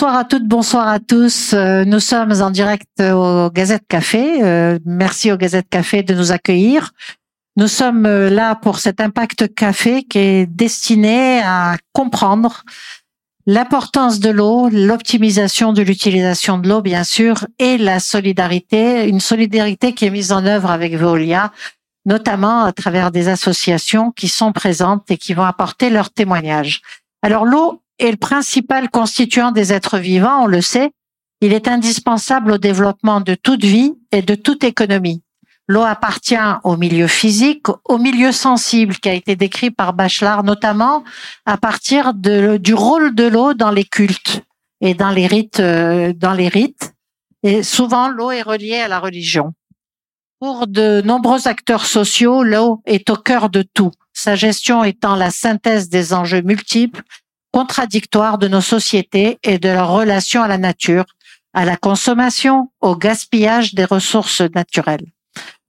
[0.00, 1.52] Bonsoir à toutes, bonsoir à tous.
[1.52, 4.42] Euh, nous sommes en direct au Gazette Café.
[4.42, 6.92] Euh, merci au Gazette Café de nous accueillir.
[7.58, 12.64] Nous sommes euh, là pour cet impact café qui est destiné à comprendre
[13.44, 19.92] l'importance de l'eau, l'optimisation de l'utilisation de l'eau, bien sûr, et la solidarité, une solidarité
[19.92, 21.52] qui est mise en œuvre avec Veolia,
[22.06, 26.80] notamment à travers des associations qui sont présentes et qui vont apporter leur témoignage.
[27.20, 30.90] Alors l'eau est le principal constituant des êtres vivants, on le sait.
[31.40, 35.22] Il est indispensable au développement de toute vie et de toute économie.
[35.68, 41.04] L'eau appartient au milieu physique, au milieu sensible qui a été décrit par Bachelard, notamment
[41.46, 44.42] à partir du rôle de l'eau dans les cultes
[44.80, 46.92] et dans les rites, euh, dans les rites.
[47.42, 49.54] Et souvent, l'eau est reliée à la religion.
[50.40, 55.30] Pour de nombreux acteurs sociaux, l'eau est au cœur de tout, sa gestion étant la
[55.30, 57.02] synthèse des enjeux multiples,
[57.52, 61.04] contradictoires de nos sociétés et de leur relation à la nature,
[61.52, 65.06] à la consommation, au gaspillage des ressources naturelles.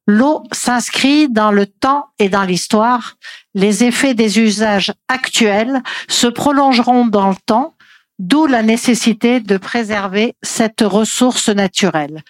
[0.07, 3.17] L'eau s'inscrit dans le temps et dans l'histoire.
[3.53, 7.75] Les effets des usages actuels se prolongeront dans le temps,
[8.19, 12.23] d'où la nécessité de préserver cette ressource naturelle.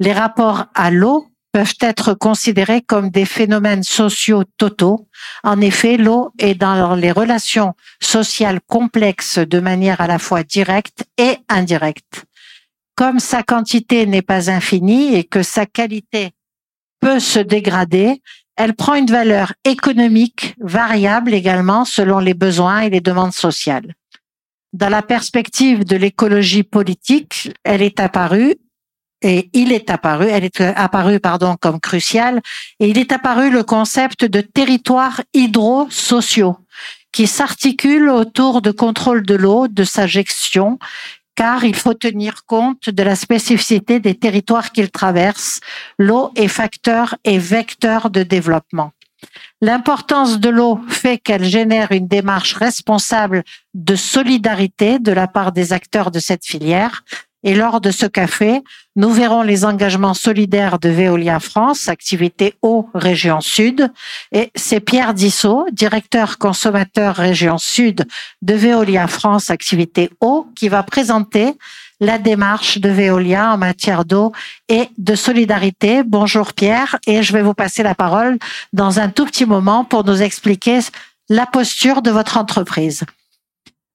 [0.00, 5.08] Les rapports à l'eau peuvent être considérés comme des phénomènes sociaux totaux.
[5.42, 11.02] En effet, l'eau est dans les relations sociales complexes de manière à la fois directe
[11.16, 12.26] et indirecte.
[12.94, 16.30] Comme sa quantité n'est pas infinie et que sa qualité
[17.00, 18.22] peut se dégrader.
[18.54, 23.96] Elle prend une valeur économique variable également selon les besoins et les demandes sociales.
[24.72, 28.54] Dans la perspective de l'écologie politique, elle est apparue
[29.22, 32.40] et il est apparu, elle est apparue pardon comme cruciale
[32.80, 36.56] et il est apparu le concept de territoire hydro-sociaux
[37.12, 40.78] qui s'articule autour de contrôle de l'eau, de sa gestion
[41.34, 45.60] car il faut tenir compte de la spécificité des territoires qu'il traverse.
[45.96, 48.90] L'eau est facteur et vecteur de développement.
[49.60, 55.72] L'importance de l'eau fait qu'elle génère une démarche responsable de solidarité de la part des
[55.72, 57.04] acteurs de cette filière,
[57.44, 58.62] et lors de ce café,
[58.96, 63.92] nous verrons les engagements solidaires de Veolia France, activité eau région sud.
[64.32, 68.06] Et c'est Pierre Dissot, directeur consommateur région sud
[68.42, 71.54] de Veolia France, activité eau, qui va présenter
[72.00, 74.32] la démarche de Veolia en matière d'eau
[74.68, 76.02] et de solidarité.
[76.04, 78.38] Bonjour Pierre, et je vais vous passer la parole
[78.72, 80.80] dans un tout petit moment pour nous expliquer
[81.28, 83.04] la posture de votre entreprise.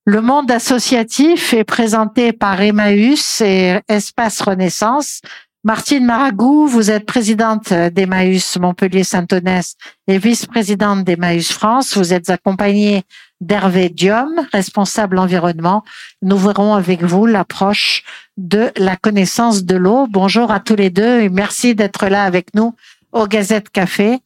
[0.06, 5.22] Le monde associatif est présenté par Emmaüs et Espace Renaissance.
[5.64, 9.76] Martine Maragou, vous êtes présidente d'Emmaüs Montpellier-Saint-Onès
[10.08, 11.98] et vice-présidente d'Emmaüs France.
[11.98, 13.04] Vous êtes accompagnée
[13.40, 15.86] d'Hervé Diom, responsable environnement.
[16.22, 18.04] Nous verrons avec vous l'approche
[18.36, 20.08] de la connaissance de l'eau.
[20.10, 22.76] Bonjour à tous les deux et merci d'être là avec nous
[23.14, 24.20] au Gazette Café.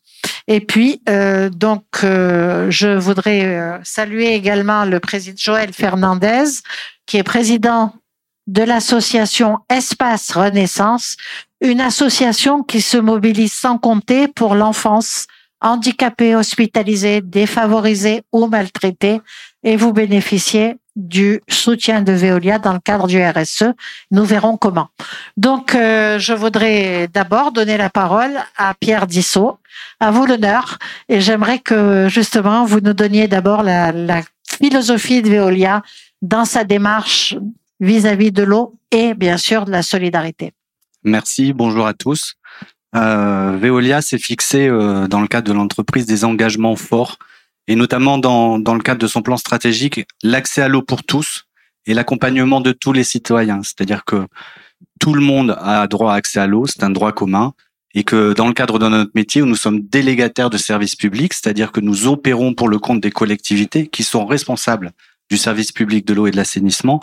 [0.47, 6.45] Et puis, euh, donc, euh, je voudrais euh, saluer également le président Joël Fernandez,
[7.05, 7.93] qui est président
[8.47, 11.17] de l'association Espace Renaissance,
[11.59, 15.27] une association qui se mobilise sans compter pour l'enfance
[15.59, 19.21] handicapée, hospitalisée, défavorisée ou maltraitée.
[19.63, 23.65] Et vous bénéficiez du soutien de Veolia dans le cadre du RSE.
[24.09, 24.89] Nous verrons comment.
[25.37, 29.59] Donc, euh, je voudrais d'abord donner la parole à Pierre Dissot.
[29.99, 30.79] À vous l'honneur.
[31.07, 33.93] Et j'aimerais que justement vous nous donniez d'abord la,
[34.59, 35.83] philosophie de Veolia
[36.23, 37.35] dans sa démarche
[37.79, 40.53] vis-à-vis de l'eau et bien sûr de la solidarité.
[41.03, 41.53] Merci.
[41.53, 42.33] Bonjour à tous.
[42.95, 47.19] Euh, Veolia s'est fixé euh, dans le cadre de l'entreprise des engagements forts
[47.67, 51.45] et notamment dans, dans le cadre de son plan stratégique, l'accès à l'eau pour tous
[51.85, 53.61] et l'accompagnement de tous les citoyens.
[53.63, 54.27] C'est-à-dire que
[54.99, 57.53] tout le monde a droit à accès à l'eau, c'est un droit commun,
[57.93, 61.33] et que dans le cadre de notre métier, où nous sommes délégataires de services publics,
[61.33, 64.91] c'est-à-dire que nous opérons pour le compte des collectivités qui sont responsables
[65.29, 66.99] du service public de l'eau et de l'assainissement,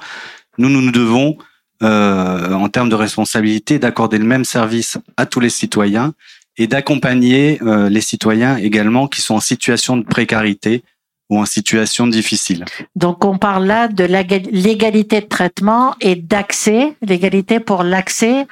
[0.58, 1.37] nous, nous nous devons,
[1.82, 6.14] euh, en termes de responsabilité, d'accorder le même service à tous les citoyens
[6.56, 10.84] et d'accompagner euh, les citoyens également qui sont en situation de précarité
[11.30, 12.64] ou en situation difficile.
[12.94, 18.46] Donc on parle là de l'égalité de traitement et d'accès, l'égalité pour l'accès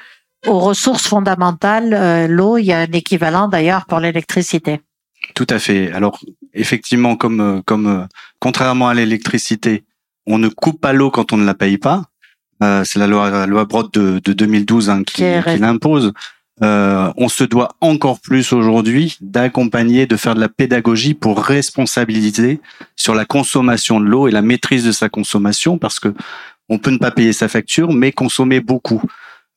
[0.46, 1.92] aux ressources fondamentales.
[1.92, 4.80] Euh, l'eau, il y a un équivalent d'ailleurs pour l'électricité.
[5.34, 5.92] Tout à fait.
[5.92, 6.18] Alors
[6.54, 8.08] effectivement, comme euh, comme
[8.40, 9.84] contrairement à l'électricité,
[10.26, 12.04] on ne coupe pas l'eau quand on ne la paye pas.
[12.60, 16.12] c'est la loi, la loi Brod de, de 2012 hein, qui, qui l'impose.
[16.62, 22.60] Euh, on se doit encore plus aujourd'hui d'accompagner, de faire de la pédagogie pour responsabiliser
[22.94, 26.14] sur la consommation de l'eau et la maîtrise de sa consommation, parce que
[26.68, 29.02] on peut ne pas payer sa facture, mais consommer beaucoup.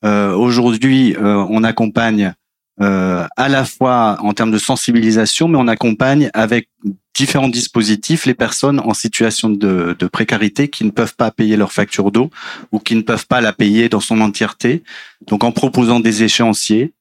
[0.04, 2.34] Euh, Aujourd'hui, euh, on accompagne
[2.82, 6.68] euh, à la fois en termes de sensibilisation, mais on accompagne avec
[7.14, 11.72] différents dispositifs les personnes en situation de, de précarité qui ne peuvent pas payer leur
[11.72, 12.30] facture d'eau
[12.72, 14.82] ou qui ne peuvent pas la payer dans son entièreté.
[15.26, 16.92] Donc en proposant des échéanciers,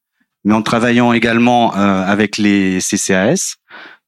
[0.46, 3.58] mais en travaillant également euh, avec les CCAS,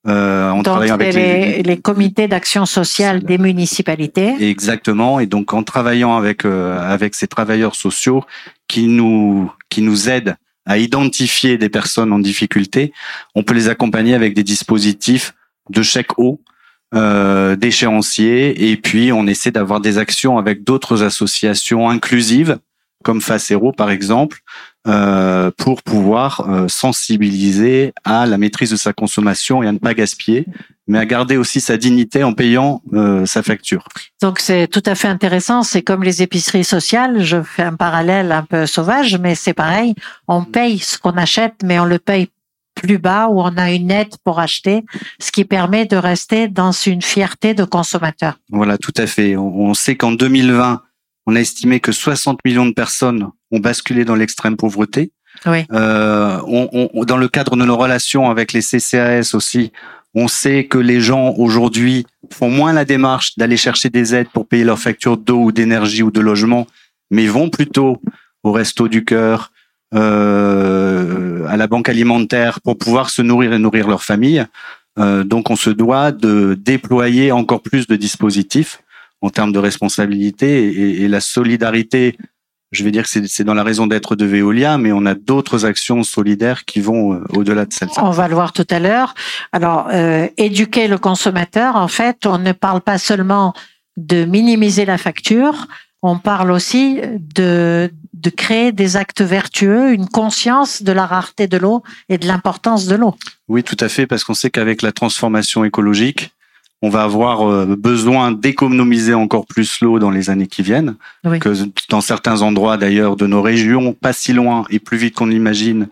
[0.08, 4.36] euh, on travaille avec les, les, comités d'action sociale des municipalités.
[4.40, 5.20] Exactement.
[5.20, 8.24] Et donc, en travaillant avec euh, avec ces travailleurs sociaux
[8.70, 12.94] qui nous qui nous aident à identifier des personnes en difficulté,
[13.36, 15.34] on peut les accompagner avec des dispositifs
[15.70, 16.40] de chèque eau,
[16.94, 22.60] euh, d'échéanciers, et puis on essaie d'avoir des actions avec d'autres associations inclusives
[23.08, 24.40] comme Facero par exemple,
[24.86, 29.94] euh, pour pouvoir euh, sensibiliser à la maîtrise de sa consommation et à ne pas
[29.94, 30.46] gaspiller,
[30.88, 33.86] mais à garder aussi sa dignité en payant euh, sa facture.
[34.22, 35.64] Donc c'est tout à fait intéressant.
[35.64, 37.24] C'est comme les épiceries sociales.
[37.24, 39.96] Je fais un parallèle un peu sauvage, mais c'est pareil.
[40.28, 42.28] On paye ce qu'on achète, mais on le paye
[42.76, 44.84] plus bas où on a une aide pour acheter,
[45.18, 48.38] ce qui permet de rester dans une fierté de consommateur.
[48.50, 49.38] Voilà, tout à fait.
[49.38, 50.82] On sait qu'en 2020,
[51.28, 55.12] on a estimé que 60 millions de personnes ont basculé dans l'extrême pauvreté.
[55.46, 55.66] Oui.
[55.72, 59.72] Euh, on, dans le cadre de nos relations avec les CCAS aussi,
[60.16, 64.48] on sait que les gens aujourd'hui font moins la démarche d'aller chercher des aides pour
[64.48, 66.66] payer leurs factures d'eau ou d'énergie ou de logement,
[67.12, 68.02] mais vont plutôt
[68.44, 69.52] au resto du cœur,
[69.94, 74.46] euh, à la banque alimentaire pour pouvoir se nourrir et nourrir leur famille.
[74.98, 78.82] Euh, donc on se doit de déployer encore plus de dispositifs
[79.22, 82.18] en termes de responsabilité et, et la solidarité.
[82.72, 85.66] Je vais dire que c'est dans la raison d'être de Veolia, mais on a d'autres
[85.66, 87.98] actions solidaires qui vont euh, au-delà de celle-ci.
[88.00, 89.16] On va le voir tout à l'heure.
[89.54, 93.54] Alors, euh, éduquer le consommateur, en fait, on ne parle pas seulement
[93.96, 95.68] de minimiser la facture,
[96.04, 97.00] on parle aussi
[97.36, 102.28] de, de créer des actes vertueux, une conscience de la rareté de l'eau et de
[102.28, 103.16] l'importance de l'eau.
[103.48, 106.32] Oui, tout à fait, parce qu'on sait qu'avec la transformation écologique,
[106.82, 110.96] on va avoir euh, besoin d'économiser encore plus l'eau dans les années qui viennent.
[111.24, 111.54] Que
[111.90, 115.88] dans certains endroits d'ailleurs de nos régions, pas si loin et plus vite qu'on l'imagine,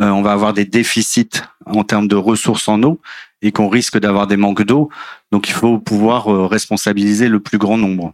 [0.00, 3.00] euh, on va avoir des déficits en termes de ressources en eau
[3.42, 4.88] et qu'on risque d'avoir des manques d'eau.
[5.30, 8.12] Donc il faut pouvoir euh, responsabiliser le plus grand nombre.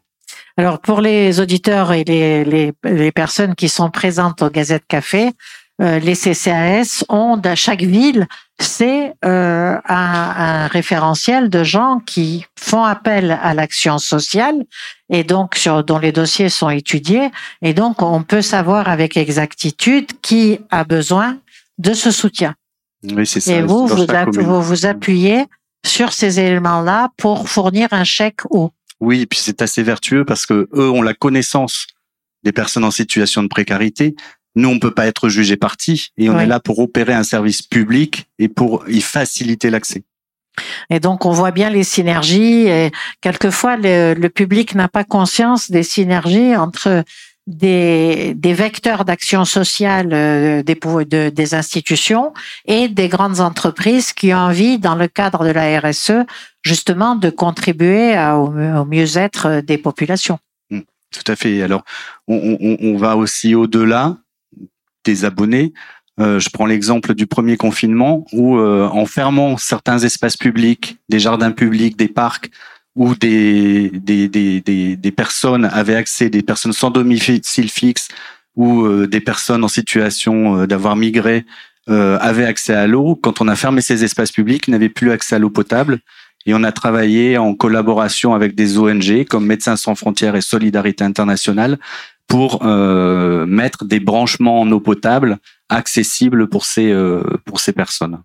[0.57, 5.31] Alors pour les auditeurs et les, les, les personnes qui sont présentes au Gazette Café,
[5.83, 8.27] euh, les CCAS ont dans chaque ville
[8.59, 14.65] c'est euh, un, référentiel de gens qui font appel à l'action sociale
[15.11, 17.31] et donc sur, dont les dossiers sont étudiés
[17.63, 21.39] et donc on peut savoir avec exactitude qui a besoin
[21.79, 22.55] de ce soutien.
[23.03, 23.53] Oui, c'est ça.
[23.53, 25.45] Et vous, vous, vous, vous appuyez
[25.85, 28.71] sur ces éléments-là pour fournir un chèque ou
[29.01, 31.87] Oui, puis c'est assez vertueux parce que eux ont la connaissance
[32.43, 34.15] des personnes en situation de précarité,
[34.57, 37.63] nous, on peut pas être jugé parti et on est là pour opérer un service
[37.63, 40.03] public et pour y faciliter l'accès.
[40.89, 42.67] Et donc, on voit bien les synergies.
[42.67, 47.05] Et quelquefois, le, public n'a pas conscience des synergies entre
[47.47, 52.33] des, des vecteurs d'action sociale euh, des, de, des institutions
[52.65, 56.25] et des grandes entreprises qui ont envie, dans le cadre de la RSE,
[56.63, 58.51] justement, de contribuer au,
[58.87, 60.39] mieux-être des populations.
[60.71, 60.81] Mmh,
[61.13, 61.63] tout à fait.
[61.63, 61.85] Alors,
[62.27, 64.17] on, on, on va aussi au-delà
[65.07, 65.73] des abonnés.
[66.19, 71.19] Euh, je prends l'exemple du premier confinement où, euh, en fermant certains espaces publics, des
[71.19, 72.51] jardins publics, des parcs,
[72.95, 78.09] où des, des, des, des, des personnes avaient accès, des personnes sans domicile fixe
[78.57, 81.45] ou euh, des personnes en situation d'avoir migré
[81.89, 83.15] avaient accès à l'eau.
[83.15, 86.01] Quand on a fermé ces espaces publics, n'avaient plus accès à l'eau potable.
[86.45, 91.05] Et on a travaillé en collaboration avec des ONG comme Médecins sans frontières et Solidarité
[91.05, 91.79] internationale
[92.27, 98.19] pour euh, mettre des branchements en eau potable accessibles pour ces euh, pour ces personnes.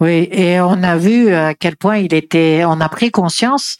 [0.00, 3.78] Oui, et on a vu à quel point il était, on a pris conscience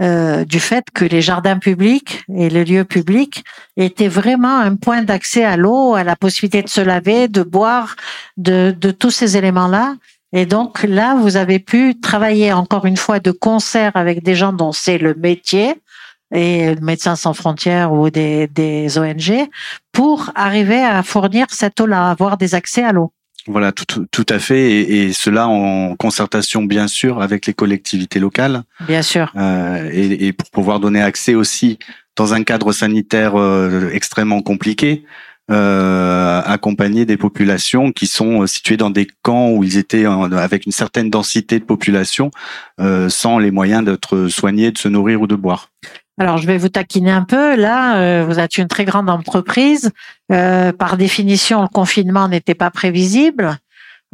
[0.00, 3.44] euh, du fait que les jardins publics et les lieux publics
[3.76, 7.96] étaient vraiment un point d'accès à l'eau, à la possibilité de se laver, de boire,
[8.38, 9.96] de, de tous ces éléments-là.
[10.32, 14.52] Et donc là, vous avez pu travailler encore une fois de concert avec des gens
[14.52, 15.74] dont c'est le métier,
[16.32, 19.48] et Médecins sans frontières ou des, des ONG
[19.92, 23.12] pour arriver à fournir cette eau-là, avoir des accès à l'eau.
[23.46, 28.18] Voilà, tout, tout à fait, et, et, cela en concertation bien sûr avec les collectivités
[28.18, 28.64] locales.
[28.86, 29.32] Bien sûr.
[29.34, 31.78] Euh, et, et, pour pouvoir donner accès aussi
[32.16, 35.04] dans un cadre sanitaire euh, extrêmement compliqué,
[35.50, 40.72] euh, accompagner des populations qui sont situées dans des camps où ils étaient avec une
[40.72, 42.30] certaine densité de population,
[42.80, 45.70] euh, sans les moyens d'être soignés, de se nourrir ou de boire.
[46.20, 47.56] Alors, je vais vous taquiner un peu.
[47.56, 49.90] Là, euh, vous êtes une très grande entreprise.
[50.30, 53.56] Euh, par définition, le confinement n'était pas prévisible.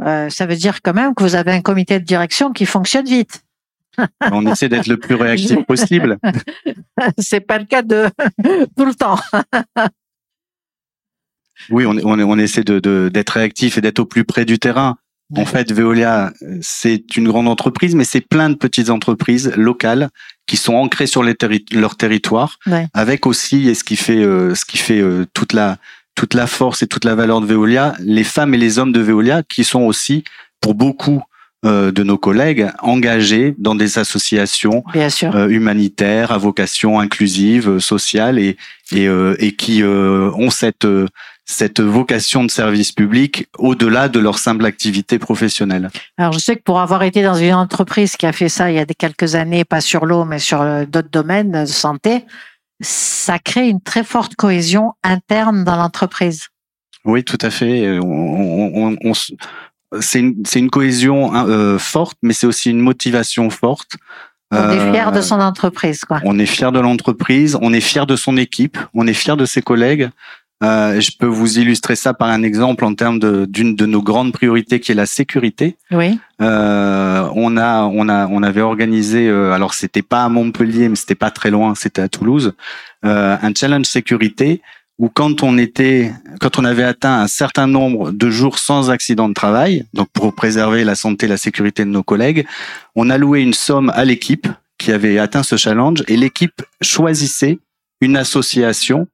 [0.02, 3.06] Euh, ça veut dire quand même que vous avez un comité de direction qui fonctionne
[3.06, 3.42] vite.
[4.30, 6.18] On essaie d'être le plus réactif possible.
[7.18, 8.04] C'est pas le cas de
[8.76, 9.18] tout le temps.
[11.70, 14.96] oui, on, on, on essaie de, d'être réactif et d'être au plus près du terrain.
[15.36, 20.08] En fait, Veolia, c'est une grande entreprise, mais c'est plein de petites entreprises locales
[20.46, 21.34] qui sont ancrées sur les
[21.72, 22.58] leur territoire,
[22.94, 25.78] avec aussi, et ce qui fait, euh, ce qui fait euh, toute la
[26.14, 29.00] toute la force et toute la valeur de Veolia, les femmes et les hommes de
[29.00, 30.24] Veolia, qui sont aussi,
[30.62, 31.22] pour beaucoup
[31.66, 34.82] euh, de nos collègues, engagés dans des associations
[35.50, 38.56] humanitaires à vocation inclusive, sociale, et
[38.92, 39.08] et,
[39.40, 40.86] et qui ont cette
[41.46, 45.90] cette vocation de service public au-delà de leur simple activité professionnelle.
[46.18, 48.74] Alors je sais que pour avoir été dans une entreprise qui a fait ça il
[48.74, 52.24] y a quelques années, pas sur l'eau mais sur euh, d'autres domaines de santé,
[52.80, 56.48] ça crée une très forte cohésion interne dans l'entreprise.
[57.04, 57.98] Oui, tout à fait.
[58.00, 59.12] On, on,
[60.00, 63.96] c'est une, une, cohésion hein, euh, forte, mais c'est aussi une motivation forte.
[64.50, 66.20] On est fier de euh, son entreprise, quoi.
[66.24, 69.44] On est fier de l'entreprise, on est fier de son équipe, on est fier de
[69.44, 70.10] ses collègues.
[70.62, 74.32] Euh, je peux vous illustrer ça par un exemple en termes d'une de, nos grandes
[74.32, 75.76] priorités qui est la sécurité.
[75.90, 76.18] Oui.
[76.40, 80.96] Euh, on a on a on avait organisé euh, alors c'était pas à Montpellier mais
[80.96, 82.52] c'était pas très loin c'était à Toulouse
[83.06, 84.60] euh, un challenge sécurité
[84.98, 89.30] où quand on était quand on avait atteint un certain nombre de jours sans accident
[89.30, 92.46] de travail donc pour préserver la santé la sécurité de nos collègues
[92.94, 94.46] on allouait une somme à l'équipe
[94.76, 97.58] qui avait atteint ce challenge et l'équipe choisissait
[98.02, 99.08] une association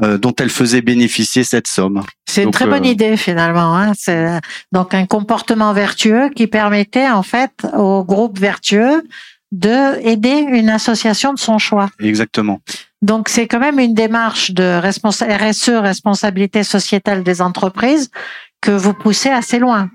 [0.00, 2.02] dont elle faisait bénéficier cette somme.
[2.26, 3.76] C'est une très bonne euh, idée finalement.
[3.76, 3.92] Hein.
[3.96, 4.40] C'est
[4.70, 9.02] donc un comportement vertueux qui permettait en fait au groupe vertueux
[9.50, 11.88] de aider une association de son choix.
[12.00, 12.60] Exactement.
[13.02, 18.10] Donc c'est quand même une démarche de RSE, responsabilité sociétale des entreprises,
[18.60, 19.88] que vous poussez assez loin.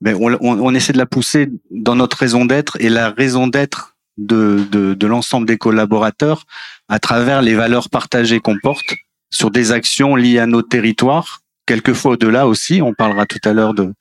[0.00, 3.46] Mais on, on, on essaie de la pousser dans notre raison d'être et la raison
[3.46, 6.44] d'être de, de, de l'ensemble des collaborateurs
[6.88, 8.94] à travers les valeurs partagées qu'on porte
[9.34, 12.80] sur des actions liées à nos territoires, quelquefois au-delà aussi.
[12.80, 13.92] On parlera tout à l'heure de,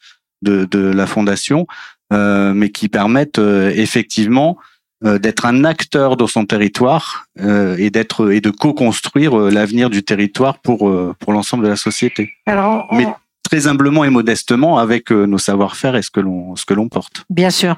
[0.44, 1.66] de, de, la fondation,
[2.14, 4.58] euh, mais qui permettent euh, effectivement
[5.04, 10.04] euh, d'être un acteur dans son territoire euh, et d'être et de co-construire l'avenir du
[10.04, 12.32] territoire pour pour l'ensemble de la société.
[12.46, 13.08] Alors, mais
[13.44, 16.90] très humblement et modestement avec euh, nos savoir-faire et ce que l'on ce que l'on
[16.90, 17.26] porte.
[17.30, 17.76] Bien sûr.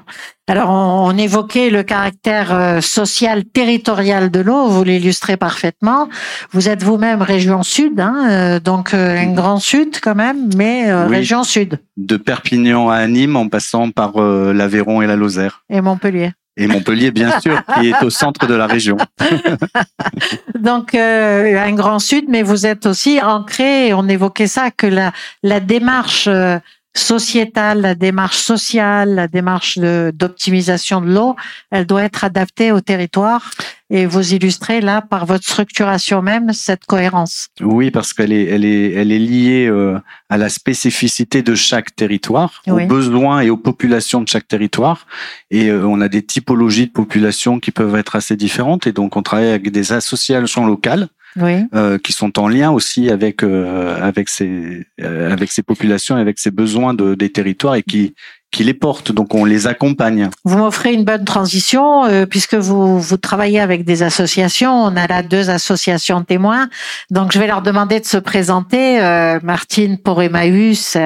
[0.48, 6.08] Alors on, on, évoquait le caractère euh, social territorial de l'eau, vous l'illustrez parfaitement.
[6.52, 11.44] Vous êtes vous-même région sud, hein, euh, donc un grand sud quand même, mais région
[11.44, 11.80] sud.
[11.98, 15.64] De Perpignan à Nîmes en passant par l'Aveyron et la Lozère.
[15.70, 18.98] Et Montpellier et Montpellier, bien sûr, qui est au centre de la région.
[20.60, 25.60] Donc, euh, un grand sud, mais vous êtes aussi ancré, on évoquait ça, que la,
[25.60, 26.58] démarche euh,
[26.96, 31.36] sociétale, la démarche sociale, la démarche d'optimisation de, l'eau,
[31.72, 33.52] elle doit être adaptée au territoire.
[33.92, 37.50] Et vous illustrez là par votre structuration même cette cohérence.
[37.62, 41.96] Oui, parce qu'elle est, elle est, elle est liée euh, à la spécificité de chaque
[41.96, 45.06] territoire, aux besoins et aux populations de chaque territoire.
[45.52, 48.88] Et euh, on a des typologies de populations qui peuvent être assez différentes.
[48.88, 51.08] Et donc, on travaille avec des associations locales
[51.38, 51.66] oui.
[51.74, 56.40] euh, qui sont en lien aussi avec euh, avec ces euh, avec ces populations, avec
[56.40, 58.16] ces besoins de, des territoires et qui
[58.52, 59.12] qui les portent.
[59.12, 60.30] Donc on les accompagne.
[60.44, 64.74] Vous m'offrez une bonne transition euh, puisque vous vous travaillez avec des associations.
[64.74, 66.70] On a là deux associations témoins.
[67.12, 69.00] Donc je vais leur demander de se présenter.
[69.44, 70.98] Martine pour Emmaüs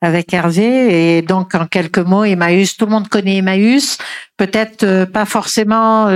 [0.00, 1.18] avec Hervé.
[1.18, 3.98] Et donc, en quelques mots, Emmaüs, tout le monde connaît Emmaüs.
[4.36, 6.06] Peut-être pas forcément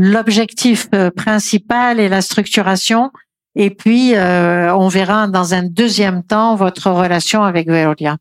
[0.00, 3.10] l'objectif euh, principal et la structuration.
[3.56, 8.16] Et puis, euh, on verra dans un deuxième temps votre relation avec Veolia.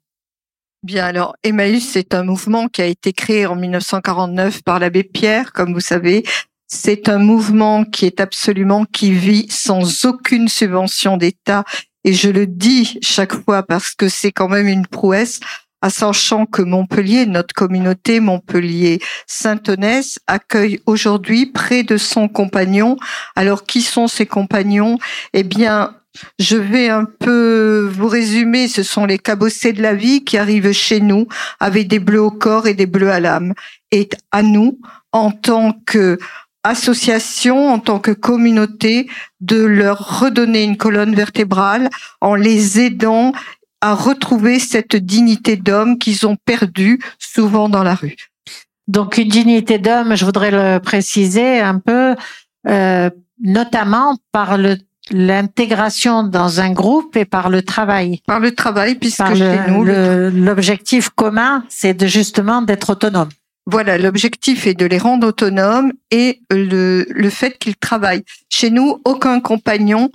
[0.82, 5.54] Bien, alors Emmaüs, c'est un mouvement qui a été créé en 1949 par l'abbé Pierre,
[5.54, 6.24] comme vous savez.
[6.68, 11.64] C'est un mouvement qui est absolument, qui vit sans aucune subvention d'État.
[12.04, 15.40] Et je le dis chaque fois parce que c'est quand même une prouesse
[15.82, 22.98] à sachant que Montpellier, notre communauté Montpellier Sainte-Onès, accueille aujourd'hui près de 100 compagnons.
[23.36, 24.98] Alors, qui sont ces compagnons?
[25.34, 25.96] Eh bien,
[26.40, 28.68] je vais un peu vous résumer.
[28.68, 31.28] Ce sont les cabossés de la vie qui arrivent chez nous
[31.60, 33.54] avec des bleus au corps et des bleus à l'âme.
[33.92, 34.80] Et à nous,
[35.12, 36.18] en tant que
[36.64, 39.08] association, en tant que communauté,
[39.40, 43.32] de leur redonner une colonne vertébrale en les aidant
[43.82, 48.16] à retrouver cette dignité d'homme qu'ils ont perdue souvent dans la rue.
[48.88, 52.16] Donc une dignité d'homme, je voudrais le préciser un peu.
[52.68, 53.10] euh,
[53.42, 54.78] notamment par le
[55.10, 58.22] l'intégration dans un groupe et par le travail.
[58.28, 62.90] Par le travail, puisque Par chez le- nous, le- l'objectif commun, c'est de justement d'être
[62.90, 63.30] autonome.
[63.70, 68.24] voilà, l'objectif est de les rendre autonomes et le, le fait qu'ils travaillent.
[68.50, 70.10] Chez nous, aucun compagnon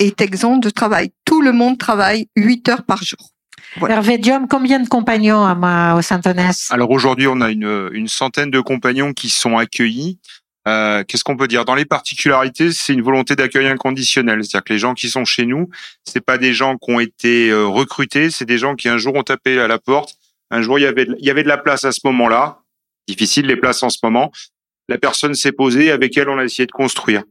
[0.00, 1.12] est exempt de travail.
[1.24, 3.30] Tout le monde travaille 8 heures par jour.
[3.76, 3.96] Voilà.
[3.96, 8.08] Hervé Diom, combien de compagnons à moi, au Saint-Onès Alors aujourd'hui, on a une, une
[8.08, 10.18] centaine de compagnons qui sont accueillis.
[10.66, 11.64] Euh, Qu'est-ce qu'on peut dire?
[11.64, 14.44] Dans les particularités, c'est une volonté d'accueil inconditionnel.
[14.44, 15.68] C'est-à-dire que les gens qui sont chez nous,
[16.04, 19.14] c'est pas des gens qui ont été euh, recrutés, c'est des gens qui un jour
[19.14, 20.16] ont tapé à la porte.
[20.50, 22.60] Un jour, il y avait de, il y avait de la place à ce moment-là.
[23.06, 24.32] Difficile les places en ce moment.
[24.88, 27.22] La personne s'est posée, avec elle, on a essayé de construire.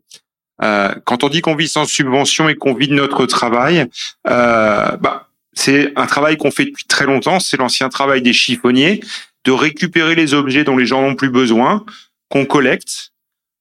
[0.61, 3.87] Euh, quand on dit qu'on vit sans subvention et qu'on vit de notre travail,
[4.27, 7.39] euh, bah, c'est un travail qu'on fait depuis très longtemps.
[7.39, 9.01] C'est l'ancien travail des chiffonniers
[9.45, 11.85] de récupérer les objets dont les gens n'ont plus besoin,
[12.29, 13.13] qu'on collecte,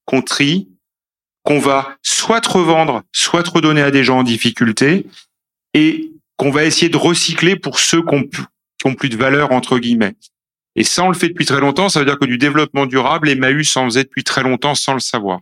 [0.04, 0.68] qu'on trie,
[1.44, 5.06] qu'on va soit revendre, soit redonner à des gens en difficulté,
[5.74, 9.52] et qu'on va essayer de recycler pour ceux qui ont, qui ont plus de valeur,
[9.52, 10.16] entre guillemets.
[10.76, 11.88] Et ça, on le fait depuis très longtemps.
[11.88, 15.00] Ça veut dire que du développement durable, Emmaüs en faisait depuis très longtemps sans le
[15.00, 15.40] savoir.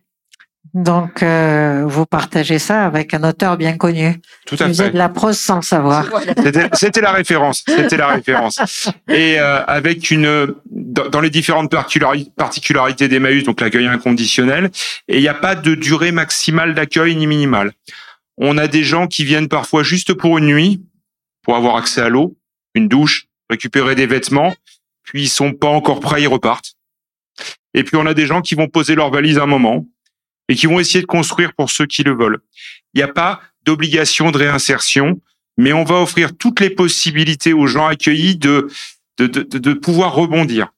[0.74, 4.20] Donc, euh, vous partagez ça avec un auteur bien connu.
[4.46, 4.90] Tout Qui à fait.
[4.90, 6.06] de la prose sans le savoir.
[6.74, 7.62] C'était- la référence.
[7.66, 8.60] C'était la référence.
[9.08, 14.70] Et euh, avec une dans, dans les différentes particulari- particularités d'Emmaüs, donc l'accueil inconditionnel,
[15.08, 17.72] et il n'y a pas de durée maximale d'accueil ni minimale.
[18.38, 20.82] On a des gens qui viennent parfois juste pour une nuit,
[21.42, 22.36] pour avoir accès à l'eau,
[22.74, 24.54] une douche, récupérer des vêtements,
[25.04, 26.74] puis ils sont pas encore prêts, ils repartent.
[27.74, 29.86] Et puis on a des gens qui vont poser leur valise un moment
[30.48, 32.38] et qui vont essayer de construire pour ceux qui le veulent.
[32.94, 35.20] Il n'y a pas d'obligation de réinsertion
[35.56, 38.68] mais on va offrir toutes les possibilités aux gens accueillis de,
[39.18, 40.68] de, de, de- pouvoir rebondir.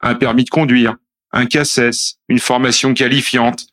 [0.00, 0.96] Un permis de conduire,
[1.32, 3.66] un CACES, une formation qualifiante,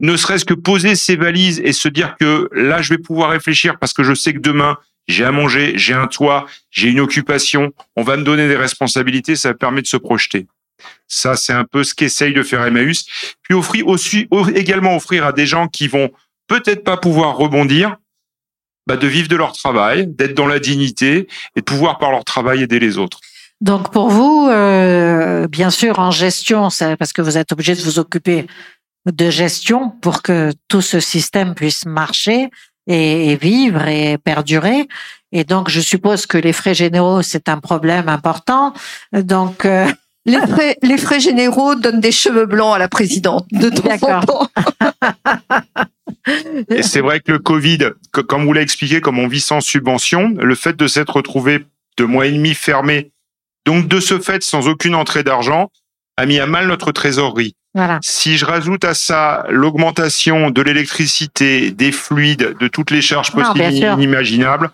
[0.00, 3.78] ne serait-ce que poser ses valises et se dire que là, je vais pouvoir réfléchir
[3.78, 7.72] parce que je sais que demain, j'ai à manger, j'ai un toit, j'ai une occupation,
[7.96, 10.46] on va me donner des responsabilités, ça permet de se projeter.
[11.06, 13.06] Ça, c'est un peu ce qu'essaye de faire Emmaüs.
[13.42, 16.10] Puis offrir aussi, également offrir à des gens qui vont
[16.46, 17.96] peut-être pas pouvoir rebondir,
[18.86, 22.24] bah, de vivre de leur travail, d'être dans la dignité et de pouvoir par leur
[22.24, 23.20] travail aider les autres.
[23.60, 27.98] Donc, pour vous, euh, bien sûr, en gestion, parce que vous êtes obligé de vous
[27.98, 28.46] occuper
[29.10, 32.50] de gestion pour que tout ce système puisse marcher
[32.86, 34.86] et, et vivre et perdurer.
[35.32, 38.72] Et donc, je suppose que les frais généraux, c'est un problème important.
[39.12, 39.86] Donc, euh,
[40.28, 43.88] Les frais, les frais généraux donnent des cheveux blancs à la présidente de temps en
[43.88, 44.26] D'accord.
[44.26, 44.48] temps.
[46.70, 47.78] Et c'est vrai que le Covid,
[48.12, 51.64] que- comme vous l'avez expliqué, comme on vit sans subvention, le fait de s'être retrouvé
[51.96, 53.10] deux mois et demi fermé,
[53.66, 55.70] donc de ce fait sans aucune entrée d'argent,
[56.16, 57.54] a mis à mal notre trésorerie.
[57.74, 57.98] voilà.
[58.02, 63.40] Si je rajoute à ça l'augmentation de l'électricité, des fluides, de toutes les charges Non,
[63.42, 63.92] possibles bien et sûr.
[63.92, 64.70] inimaginables,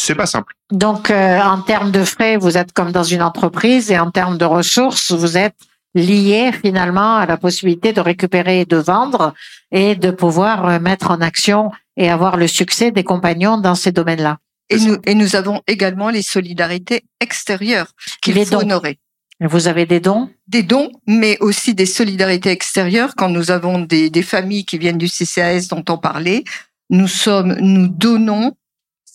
[0.00, 0.54] c'est pas simple.
[0.70, 4.38] Donc, euh, en termes de frais, vous êtes comme dans une entreprise et en termes
[4.38, 5.56] de ressources, vous êtes
[5.94, 9.34] lié finalement à la possibilité de récupérer et de vendre
[9.72, 13.92] et de pouvoir euh, mettre en action et avoir le succès des compagnons dans ces
[13.92, 14.38] domaines-là.
[14.70, 18.60] Et nous, et nous avons également les solidarités extérieures qu'il faut dons.
[18.60, 18.98] honorer.
[19.40, 20.30] Vous avez des dons?
[20.46, 23.14] Des dons, mais aussi des solidarités extérieures.
[23.16, 26.44] Quand nous avons des, des familles qui viennent du CCAS dont on parlait,
[26.90, 28.54] nous sommes, nous donnons,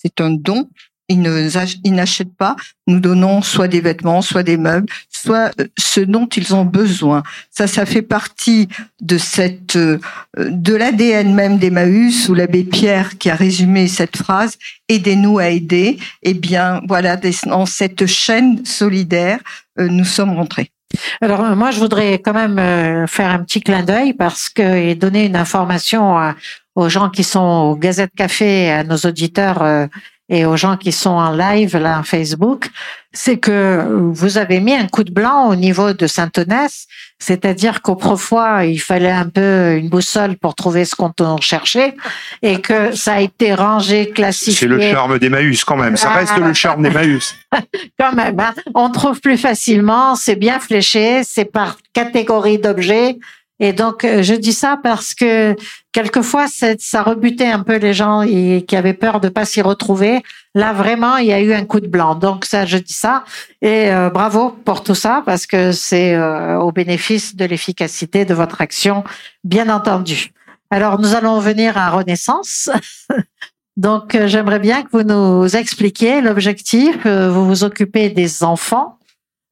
[0.03, 0.69] c'est un don.
[1.09, 1.21] Ils
[1.93, 2.55] n'achètent pas.
[2.87, 7.23] Nous donnons soit des vêtements, soit des meubles, soit euh, ce dont ils ont besoin.
[7.51, 8.69] Ça, ça fait partie
[9.01, 9.99] de cette, euh,
[10.39, 15.99] de l'ADN même d'Emmaüs, où l'abbé Pierre qui a résumé cette phrase, aidez-nous à aider.
[16.23, 19.39] Eh bien, voilà, dans cette chaîne solidaire,
[19.79, 20.71] euh, nous sommes rentrés.
[21.21, 25.25] Alors moi, je voudrais quand même faire un petit clin d'œil parce que et donner
[25.25, 26.35] une information à-
[26.75, 29.87] aux gens qui sont au Gazette Café, à nos auditeurs euh,
[30.29, 32.69] et aux gens qui sont en live là en Facebook,
[33.11, 36.87] c'est que vous avez mis un coup de blanc au niveau de Saint-Onès,
[37.19, 41.93] c'est-à-dire qu'autrefois il fallait un peu une boussole pour trouver ce qu'on cherchait
[42.41, 44.53] et que ça a été rangé, classifié.
[44.61, 45.97] C'est le charme d'Emmaüs quand même.
[45.97, 46.17] Ça Ah.
[46.19, 47.35] reste le charme d'Emmaüs.
[47.99, 48.39] quand même.
[48.39, 48.53] hein.
[48.73, 53.17] On trouve plus facilement, c'est bien fléché, c'est par catégorie d'objets.
[53.59, 55.55] Et donc, euh, je dis ça parce que
[55.93, 60.23] quelquefois, ça rebutait un peu les gens qui avaient peur de pas s'y retrouver.
[60.55, 62.15] Là, vraiment, il y a eu un coup de blanc.
[62.15, 63.23] Donc, ça, je dis ça.
[63.61, 68.33] Et euh, bravo pour tout ça parce que c'est euh, au bénéfice de l'efficacité de
[68.33, 69.03] votre action,
[69.43, 70.33] bien entendu.
[70.69, 72.69] Alors, nous allons venir à Renaissance.
[73.77, 76.97] Donc, euh, j'aimerais bien que vous nous expliquiez l'objectif.
[77.05, 78.97] Euh, Vous vous occupez des enfants.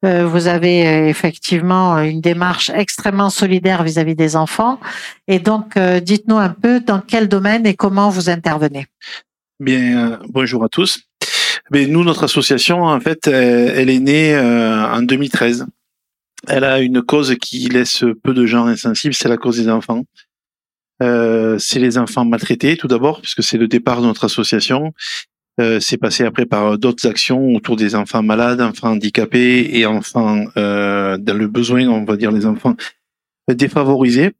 [0.04, 4.80] Euh, vous avez euh, effectivement une démarche extrêmement solidaire vis-à-vis des enfants.
[5.28, 8.86] Et donc, euh, dites-nous un peu dans quel domaine et comment vous intervenez.
[9.60, 11.00] Bien, bonjour à tous.
[11.70, 15.66] Mais nous, notre association, en fait, elle est née en 2013.
[16.48, 20.02] Elle a une cause qui laisse peu de gens insensibles, c'est la cause des enfants.
[21.00, 24.92] C'est les enfants maltraités tout d'abord, puisque c'est le départ de notre association.
[25.60, 30.44] Euh, c'est passé après par d'autres actions autour des enfants malades, enfants handicapés et enfants
[30.56, 32.74] euh, dans le besoin, on va dire les enfants
[33.48, 34.32] défavorisés.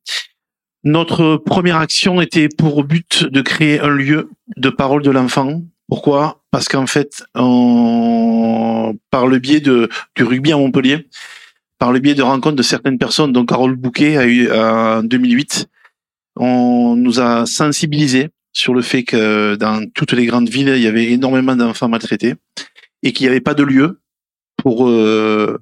[0.85, 5.63] Notre première action était pour but de créer un lieu de parole de l'enfant.
[5.89, 6.43] Pourquoi?
[6.51, 7.43] Parce qu'en fait, par
[9.27, 11.09] le biais de, du rugby à Montpellier,
[11.79, 15.69] par le biais de rencontres de certaines personnes, dont Carole Bouquet a eu en 2008,
[16.37, 20.87] on nous a sensibilisés sur le fait que dans toutes les grandes villes, il y
[20.87, 22.35] avait énormément d'enfants maltraités
[23.03, 24.01] et qu'il n'y avait pas de lieu
[24.57, 25.59] pour euh,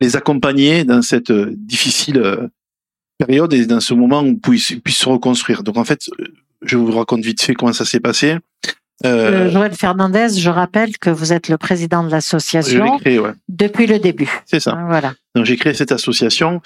[0.00, 2.48] les accompagner dans cette difficile euh,
[3.18, 5.62] période et dans ce moment où ils puissent se reconstruire.
[5.62, 6.08] Donc en fait,
[6.62, 8.36] je vous raconte vite fait comment ça s'est passé.
[9.06, 13.32] Euh, euh, Joël Fernandez, je rappelle que vous êtes le président de l'association ouais.
[13.48, 14.30] depuis le début.
[14.44, 14.78] C'est ça.
[14.88, 15.14] Voilà.
[15.34, 16.60] Donc j'ai créé cette association.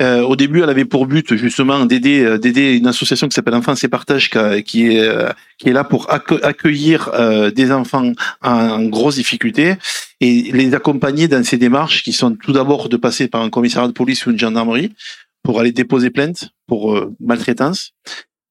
[0.00, 3.54] Euh, au début, elle avait pour but justement d'aider euh, d'aider une association qui s'appelle
[3.54, 4.30] Enfants et Partage,
[4.64, 7.10] qui est qui est là pour accueillir
[7.54, 9.74] des enfants en, grosse difficulté
[10.20, 13.88] et les accompagner dans ces démarches qui sont tout d'abord de passer par un commissariat
[13.88, 14.92] de police ou une gendarmerie
[15.42, 17.92] pour aller déposer plainte pour maltraitance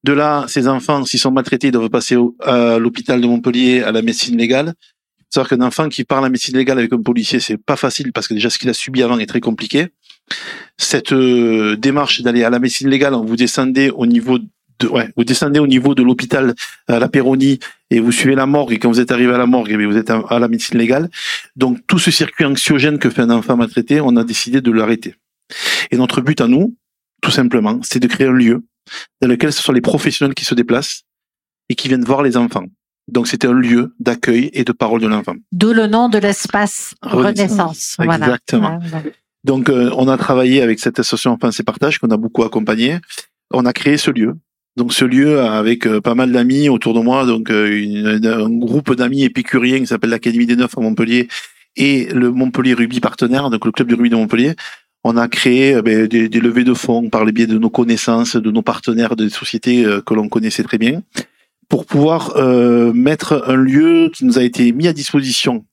[0.03, 4.01] de là, ces enfants, s'ils sont maltraités, doivent passer à l'hôpital de Montpellier à la
[4.01, 4.73] médecine légale.
[5.29, 8.11] C'est-à-dire qu'un enfant qui parle à la médecine légale avec un policier, c'est pas facile
[8.11, 9.87] parce que déjà ce qu'il a subi avant est très compliqué.
[10.77, 15.23] Cette euh, démarche d'aller à la médecine légale, vous descendez au niveau de, ouais, vous
[15.23, 16.53] descendez au niveau de l'hôpital
[16.87, 17.59] à la Péronie
[17.89, 19.97] et vous suivez la morgue et quand vous êtes arrivé à la morgue, eh vous
[19.97, 21.09] êtes à la médecine légale.
[21.55, 25.15] Donc tout ce circuit anxiogène que fait un enfant maltraité, on a décidé de l'arrêter.
[25.91, 26.75] Et notre but à nous,
[27.21, 28.63] tout simplement, c'est de créer un lieu
[29.21, 31.03] dans lequel ce sont les professionnels qui se déplacent
[31.69, 32.65] et qui viennent voir les enfants.
[33.07, 35.35] Donc c'était un lieu d'accueil et de parole de l'enfant.
[35.51, 37.97] D'où le nom de l'espace Renaissance.
[37.99, 38.79] Exactement.
[39.43, 42.99] Donc euh, on a travaillé avec cette association Enfants et Partage qu'on a beaucoup accompagné.
[43.51, 44.35] On a créé ce lieu.
[44.77, 48.95] Donc ce lieu avec euh, pas mal d'amis autour de moi, donc euh, un groupe
[48.95, 51.27] d'amis épicuriens qui s'appelle l'Académie des Neufs à Montpellier
[51.75, 54.55] et le Montpellier Rugby Partenaire, donc le club de rugby de Montpellier,
[55.03, 58.35] on a créé euh, ben, des, levées de fonds par le biais de nos connaissances,
[58.35, 61.01] de nos partenaires, des sociétés euh, que l'on connaissait très bien,
[61.69, 65.65] pour pouvoir euh, mettre un lieu qui nous a été mis à disposition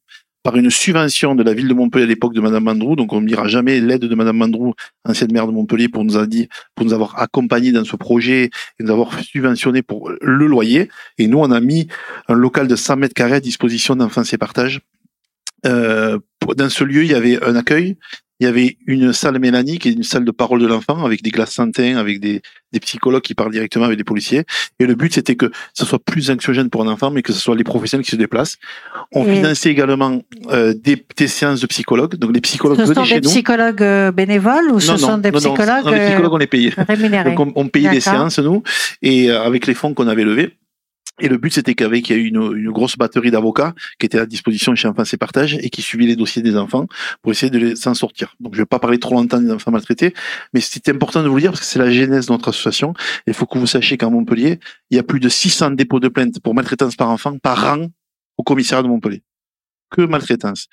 [0.45, 2.95] par une subvention de la ville de Montpellier à l'époque de Madame Mandrou.
[2.95, 6.17] Donc on ne dira jamais l'aide de Madame Mandrou, ancienne maire de Montpellier, pour nous
[6.17, 6.27] a
[6.75, 8.45] pour nous avoir accompagnés dans ce projet
[8.79, 10.89] et nous avoir subventionné pour le loyer.
[11.19, 11.89] Et nous, on a mis
[12.29, 14.81] un local de 100 mètres carrés à disposition d'enfants et partage.
[15.65, 17.97] Dans ce lieu, il y avait un accueil,
[18.41, 21.23] il y avait une salle Mélanie qui est une salle de parole de l'enfant avec
[21.23, 22.41] des glaces santin, avec des,
[22.73, 24.45] des, psychologues qui parlent directement avec des policiers.
[24.79, 27.41] Et le but, c'était que ce soit plus anxiogène pour un enfant, mais que ce
[27.41, 28.57] soit les professionnels qui se déplacent.
[29.13, 32.15] On finançait également euh, des, des, séances de psychologues.
[32.17, 35.91] Donc les psychologues ce sont des psychologues euh, bénévoles ou ce sont des psychologues non,
[35.91, 36.73] les psychologues, on les payait.
[37.25, 38.63] Donc on, on payait des séances, nous,
[39.03, 40.58] et euh, avec les fonds qu'on avait levés.
[41.21, 44.19] Et le but, c'était qu'avec il y a eu une, grosse batterie d'avocats qui étaient
[44.19, 46.87] à disposition chez Enfants et Partage et qui suivaient les dossiers des enfants
[47.23, 48.37] pour essayer de s'en sortir.
[48.41, 50.15] Donc, je vais pas parler trop longtemps des enfants maltraités,
[50.53, 52.95] mais c'était important de vous le dire parce que c'est la genèse de notre association.
[53.27, 56.09] Il faut que vous sachiez qu'à Montpellier, il y a plus de 600 dépôts de
[56.09, 57.87] plainte pour maltraitance par enfant par an
[58.37, 59.23] au commissariat de Montpellier.
[59.91, 60.69] Que maltraitance.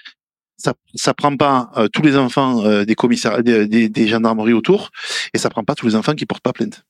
[0.57, 2.95] Ça, ça prend pas euh, tous les enfants euh, des
[3.67, 4.91] des, des gendarmeries autour,
[5.33, 6.85] et ça prend pas tous les enfants qui portent pas plainte.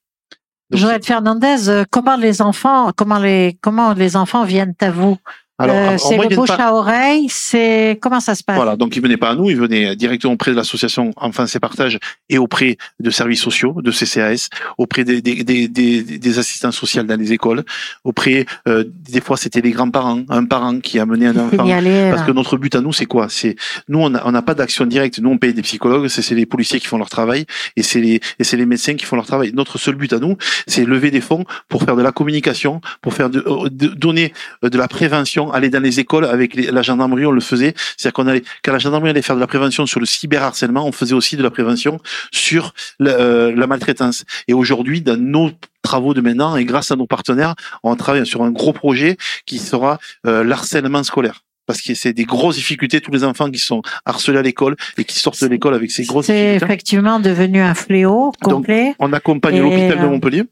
[0.72, 5.18] Joël Fernandez, euh, comment les enfants, comment les, comment les enfants viennent à vous?
[5.58, 8.58] Alors, euh, c'est le bouche à oreille, c'est comment ça se passe?
[8.58, 11.60] Voilà, donc ils venaient pas à nous, ils venaient directement auprès de l'association Enfance et
[11.60, 11.98] Partage
[12.30, 17.04] et auprès de services sociaux, de CCAS, auprès des, des, des, des, des assistants sociaux
[17.04, 17.64] dans les écoles,
[18.04, 21.66] auprès euh, des fois c'était les grands-parents, un parent qui a amené un enfant.
[21.66, 23.28] parce que notre but à nous c'est quoi?
[23.30, 23.56] C'est
[23.88, 26.82] nous on n'a on pas d'action directe, nous on paye des psychologues, c'est les policiers
[26.82, 27.46] qui font leur travail
[27.78, 29.52] et c'est les et c'est les médecins qui font leur travail.
[29.54, 30.36] Notre seul but à nous,
[30.68, 34.78] c'est lever des fonds pour faire de la communication, pour faire de, de donner de
[34.78, 37.74] la prévention aller dans les écoles avec la gendarmerie, on le faisait.
[37.98, 40.92] C'est-à-dire qu'on allait, quand la gendarmerie allait faire de la prévention sur le cyberharcèlement, on
[40.92, 42.00] faisait aussi de la prévention
[42.32, 44.26] sur la, euh, la maltraitance.
[44.48, 48.44] Et aujourd'hui, dans nos travaux de maintenant, et grâce à nos partenaires, on travaille sur
[48.44, 53.12] un gros projet qui sera euh, l'harcèlement scolaire parce que c'est des grosses difficultés, tous
[53.12, 56.28] les enfants qui sont harcelés à l'école et qui sortent de l'école avec ces grosses
[56.28, 56.60] difficultés.
[56.60, 58.94] C'est effectivement devenu un fléau complet.
[59.00, 60.44] on accompagne l'hôpital de euh, Montpellier,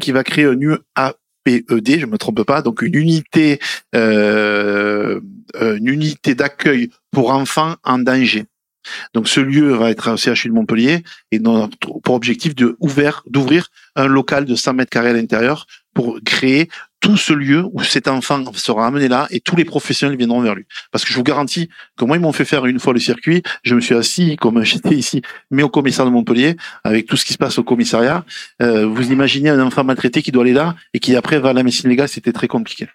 [0.00, 0.44] qui va créer
[0.96, 1.12] un
[1.44, 3.58] PED, je me trompe pas, donc une unité,
[3.94, 5.20] euh,
[5.56, 8.44] euh, une unité d'accueil pour enfants en danger.
[9.14, 11.40] Donc ce lieu va être au CHU de Montpellier et
[12.02, 16.68] pour objectif d'ouvrir un local de 100 mètres carrés à l'intérieur pour créer
[17.02, 20.54] tout ce lieu où cet enfant sera amené là et tous les professionnels viendront vers
[20.54, 20.64] lui.
[20.92, 23.42] Parce que je vous garantis que moi, ils m'ont fait faire une fois le circuit,
[23.64, 27.24] je me suis assis comme j'étais ici, mais au commissariat de Montpellier, avec tout ce
[27.24, 28.24] qui se passe au commissariat.
[28.62, 31.52] Euh, vous imaginez un enfant maltraité qui doit aller là et qui après va à
[31.52, 32.88] la médecine légale, c'était très compliqué.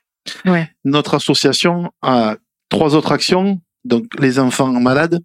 [0.46, 0.72] Ouais.
[0.86, 2.38] Notre association a
[2.70, 5.20] trois autres actions, donc les enfants malades,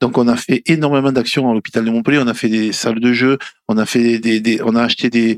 [0.00, 2.18] donc on a fait énormément d'actions à l'hôpital de Montpellier.
[2.18, 5.10] On a fait des salles de jeu, on a fait des, des on a acheté
[5.10, 5.36] des,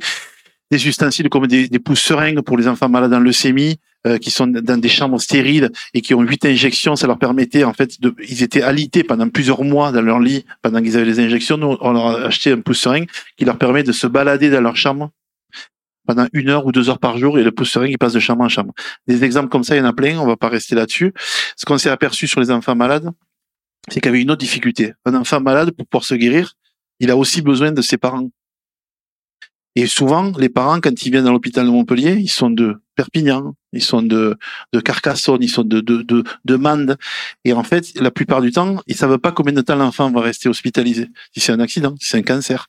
[0.70, 4.46] des ustensiles comme des, des seringues pour les enfants malades en leucémie, euh, qui sont
[4.46, 6.96] dans des chambres stériles et qui ont huit injections.
[6.96, 10.46] Ça leur permettait en fait de, ils étaient alités pendant plusieurs mois dans leur lit
[10.62, 11.58] pendant qu'ils avaient les injections.
[11.58, 14.62] Nous, on leur a acheté un pouce seringue qui leur permet de se balader dans
[14.62, 15.10] leur chambre
[16.06, 18.20] pendant une heure ou deux heures par jour et le pouce seringue il passe de
[18.20, 18.72] chambre en chambre.
[19.06, 20.18] Des exemples comme ça, il y en a plein.
[20.18, 21.12] On va pas rester là-dessus.
[21.56, 23.10] Ce qu'on s'est aperçu sur les enfants malades,
[23.88, 24.94] c'est qu'il y avait une autre difficulté.
[25.04, 26.54] Un enfant malade, pour pouvoir se guérir,
[27.00, 28.30] il a aussi besoin de ses parents.
[29.76, 33.54] Et souvent, les parents, quand ils viennent à l'hôpital de Montpellier, ils sont de Perpignan,
[33.72, 34.36] ils sont de,
[34.72, 36.96] de Carcassonne, ils sont de, de, de, de Mende.
[37.44, 40.22] Et en fait, la plupart du temps, ils savent pas combien de temps l'enfant va
[40.22, 41.08] rester hospitalisé.
[41.32, 42.66] Si c'est un accident, si c'est un cancer.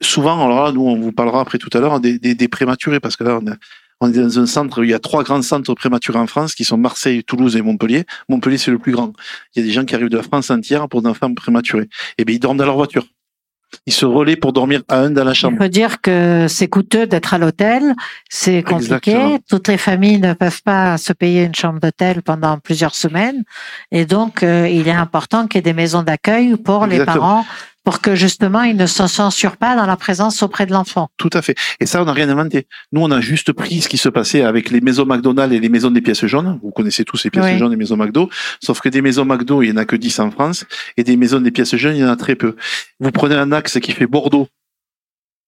[0.00, 3.00] Souvent, alors là, nous, on vous parlera après tout à l'heure des, des, des prématurés,
[3.00, 3.56] parce que là, on
[4.02, 6.64] on est dans un centre, il y a trois grands centres prématurés en France qui
[6.64, 8.04] sont Marseille, Toulouse et Montpellier.
[8.30, 9.12] Montpellier, c'est le plus grand.
[9.54, 11.88] Il y a des gens qui arrivent de la France entière pour des enfants prématurés.
[12.16, 13.04] Et bien, ils dorment dans leur voiture.
[13.86, 15.58] Ils se relaient pour dormir à un dans la On chambre.
[15.58, 17.94] peut dire que c'est coûteux d'être à l'hôtel,
[18.28, 19.12] c'est compliqué.
[19.12, 19.38] Exactement.
[19.48, 23.44] Toutes les familles ne peuvent pas se payer une chambre d'hôtel pendant plusieurs semaines,
[23.92, 27.44] et donc euh, il est important qu'il y ait des maisons d'accueil pour les parents,
[27.90, 31.08] pour que justement ils ne se censurent pas dans la présence auprès de l'enfant.
[31.16, 31.56] Tout à fait.
[31.80, 32.68] Et ça, on n'a rien inventé.
[32.92, 35.68] Nous, on a juste pris ce qui se passait avec les maisons McDonald's et les
[35.68, 36.60] maisons des pièces jaunes.
[36.62, 37.58] Vous connaissez tous les pièces Oui.
[37.58, 38.30] jaunes des maisons McDo.
[38.62, 40.66] Sauf que des maisons McDo, il y en a que 10 en France.
[40.96, 42.54] Et des maisons des pièces jaunes, il y en a très peu.
[43.00, 44.46] Vous prenez un axe qui fait Bordeaux,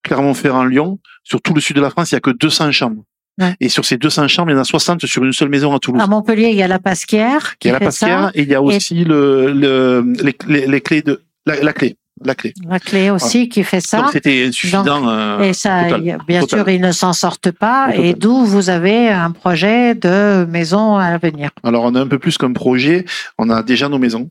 [0.03, 0.99] Clermont-Ferrand, Lyon.
[1.23, 3.03] Sur tout le sud de la France, il y a que 200 chambres.
[3.39, 3.55] Ouais.
[3.61, 5.79] Et sur ces 200 chambres, il y en a 60 sur une seule maison à
[5.79, 6.01] Toulouse.
[6.01, 8.31] À Montpellier, il y a la Pasquière qui il y a la Pasquière ça.
[8.35, 11.95] et il y a aussi le, le, les, les, les clés de, la, la clé.
[12.25, 12.53] La clé.
[12.67, 14.01] La clé aussi qui fait ça.
[14.01, 15.07] Donc c'était insuffisant.
[15.09, 16.01] euh, Et ça, total.
[16.27, 16.59] bien Total.
[16.59, 17.87] sûr, ils ne s'en sortent pas.
[17.91, 18.05] Total.
[18.05, 21.49] Et d'où vous avez un projet de maison à venir.
[21.63, 23.05] Alors, on a un peu plus qu'un projet.
[23.37, 24.29] On a déjà nos maisons.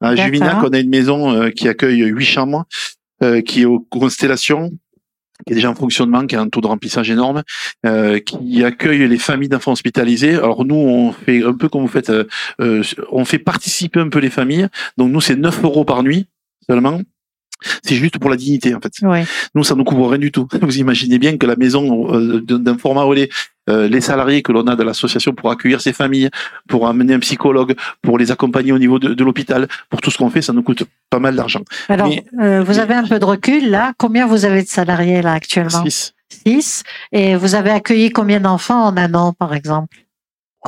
[0.00, 0.14] À.
[0.14, 2.64] Juvignac, on a une maison euh, qui accueille huit chambres,
[3.24, 4.70] euh, qui est aux constellations,
[5.46, 7.42] qui est déjà en fonctionnement, qui a un taux de remplissage énorme,
[7.84, 10.34] euh, qui accueille les familles d'enfants hospitalisés.
[10.36, 12.24] Alors nous, on fait un peu comme vous faites, euh,
[13.10, 14.68] on fait participer un peu les familles.
[14.96, 16.26] Donc nous, c'est 9 euros par nuit
[16.68, 17.00] seulement.
[17.82, 18.92] C'est juste pour la dignité, en fait.
[19.56, 20.46] Nous, ça ne nous couvre rien du tout.
[20.62, 23.28] Vous imaginez bien que la maison euh, d'un d'un format relais,
[23.68, 26.30] euh, les salariés que l'on a de l'association pour accueillir ces familles,
[26.68, 30.18] pour amener un psychologue, pour les accompagner au niveau de, de l'hôpital, pour tout ce
[30.18, 31.62] qu'on fait, ça nous coûte pas mal d'argent.
[31.88, 33.92] Alors, Mais- euh, vous mais- avez un peu de recul là.
[33.98, 35.82] Combien vous avez de salariés là actuellement?
[35.84, 36.14] Six.
[36.46, 36.84] Six.
[37.10, 39.96] Et vous avez accueilli combien d'enfants en un an, par exemple?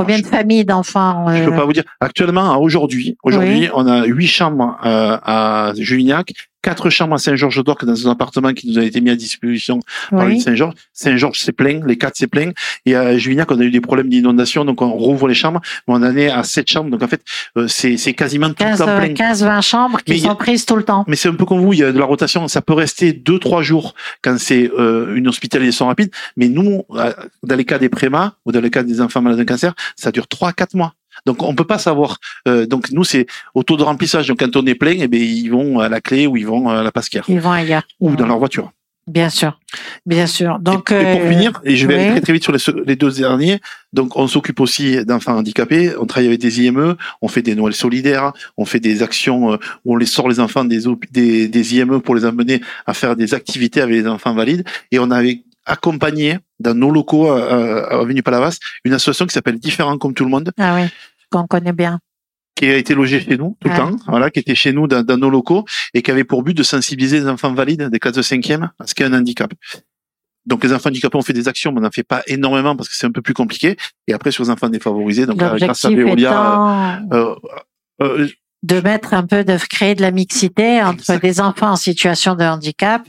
[0.01, 1.85] Combien de familles d'enfants Je euh, peux pas vous dire.
[2.01, 8.09] Actuellement, aujourd'hui, aujourd'hui, on a huit chambres euh, à Juvignac, quatre chambres à Saint-Georges-d'Orc dans
[8.09, 10.35] un appartement qui nous a été mis à disposition par oui.
[10.35, 10.75] le Saint-Georges.
[10.92, 12.51] Saint-Georges, c'est plein, les quatre, c'est plein.
[12.87, 15.94] Et à Juvignac, on a eu des problèmes d'inondation, donc on rouvre les chambres, mais
[15.94, 16.90] on en est à sept chambres.
[16.90, 17.23] Donc en fait,
[17.57, 19.14] euh, c'est c'est quasiment tout le 15, temps plein.
[19.14, 21.05] 15, 20 chambres qui Mais a- sont prises tout le temps.
[21.09, 22.46] Mais c'est un peu comme vous, il y a de la rotation.
[22.49, 26.11] Ça peut rester deux, trois jours quand c'est euh, une hospitalisation rapide.
[26.37, 29.38] Mais nous, euh, dans les cas des prémas ou dans les cas des enfants malades
[29.38, 30.94] d'un cancer, ça dure trois, quatre mois.
[31.26, 32.18] Donc on peut pas savoir.
[32.48, 34.28] Euh, donc nous, c'est au taux de remplissage.
[34.28, 36.68] Donc quand on est plein, eh bien, ils vont à la clé ou ils vont
[36.68, 37.83] à la pasquière Ils vont ailleurs.
[38.00, 38.72] ou dans leur voiture.
[39.06, 39.59] Bien sûr.
[40.06, 40.59] Bien sûr.
[40.61, 42.00] Donc, et, et pour euh, finir, et je vais oui.
[42.02, 42.52] aller très très vite sur
[42.87, 43.59] les, deux derniers.
[43.92, 45.92] Donc on s'occupe aussi d'enfants handicapés.
[45.98, 46.94] On travaille avec des IME.
[47.20, 48.33] On fait des Noëls solidaires.
[48.56, 51.74] On fait des actions euh, où on les sort les enfants des, hôp- des, des
[51.76, 54.64] IME pour les amener à faire des activités avec les enfants valides.
[54.92, 59.59] Et on avait accompagné dans nos locaux euh, à Avenue Palavas une association qui s'appelle
[59.59, 60.88] Différents comme tout le monde, Ah oui,
[61.31, 61.99] qu'on connaît bien.
[62.57, 65.03] qui a été logée chez nous tout le temps, voilà, qui était chez nous dans,
[65.03, 65.64] dans nos locaux
[65.95, 68.87] et qui avait pour but de sensibiliser les enfants valides des classes de cinquième à
[68.87, 69.51] ce qu'est un handicap.
[70.47, 72.88] Donc les enfants handicapés, on fait des actions, mais on n'en fait pas énormément parce
[72.88, 73.77] que c'est un peu plus compliqué.
[74.09, 77.35] Et après sur les enfants défavorisés, donc là, grâce à Veolia, étant euh,
[78.03, 78.29] euh,
[78.62, 81.23] de mettre un peu, de créer de la mixité entre Exact.
[81.23, 83.03] des enfants en situation de handicap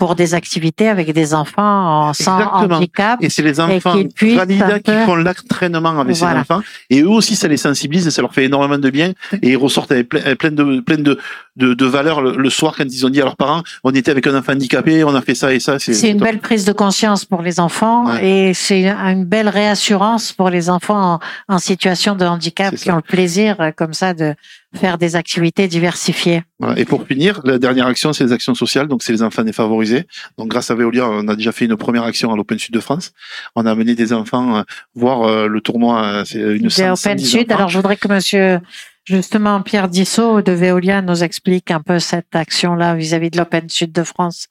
[0.00, 2.76] pour des activités avec des enfants en- sans Exactement.
[2.78, 3.18] handicap.
[3.22, 6.34] et c'est les enfants qui peu- font l'entraînement avec Voilà.
[6.36, 6.62] ces enfants.
[6.88, 9.12] Et eux aussi, ça les sensibilise, et ça leur fait énormément de bien.
[9.42, 11.18] Et ils ressortent avec plein, plein de, plein de,
[11.60, 14.10] de, de valeur le, le soir quand ils ont dit à leurs parents, on était
[14.10, 15.78] avec un enfant handicapé, on a fait ça et ça.
[15.78, 16.26] C'est une top.
[16.26, 18.48] belle prise de conscience pour les enfants Ouais.
[18.48, 22.96] et c'est une belle réassurance pour les enfants en, en situation de handicap qui ont
[22.96, 24.34] le plaisir euh, comme ça de
[24.74, 26.42] faire des activités diversifiées.
[26.60, 26.78] Voilà.
[26.78, 28.86] Et pour finir, la dernière action, c'est les actions sociales.
[28.86, 30.06] Donc, c'est les enfants défavorisés.
[30.38, 32.78] Donc, grâce à Veolia, on a déjà fait une première action à l'Open Sud de
[32.78, 33.10] France.
[33.56, 34.62] On a amené des enfants euh,
[34.94, 36.22] voir euh, le tournoi.
[36.24, 37.40] C'est une Open 110 Sud.
[37.50, 37.56] enfants.
[37.58, 38.60] Alors, je voudrais que monsieur,
[39.04, 43.92] justement, Pierre Dissot de Veolia nous explique un peu cette action-là vis-à-vis de l'Open Sud
[43.92, 44.46] de France.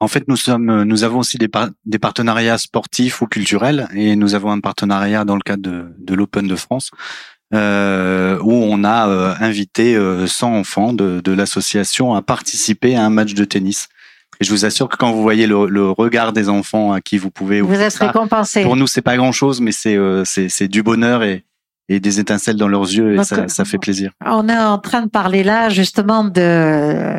[0.00, 4.14] En fait, nous sommes, nous avons aussi des, par- des partenariats sportifs ou culturels, et
[4.16, 6.90] nous avons un partenariat dans le cadre de, de l'Open de France,
[7.54, 13.04] euh, où on a euh, invité euh, 100 enfants de, de l'association à participer à
[13.04, 13.88] un match de tennis.
[14.40, 17.18] Et je vous assure que quand vous voyez le, le regard des enfants à qui
[17.18, 18.62] vous pouvez Vous êtes ça, récompensé.
[18.62, 21.44] pour nous c'est pas grand chose, mais c'est euh, c'est c'est du bonheur et
[21.88, 24.12] et des étincelles dans leurs yeux, et Donc, ça, ça fait plaisir.
[24.24, 27.18] On est en train de parler là justement de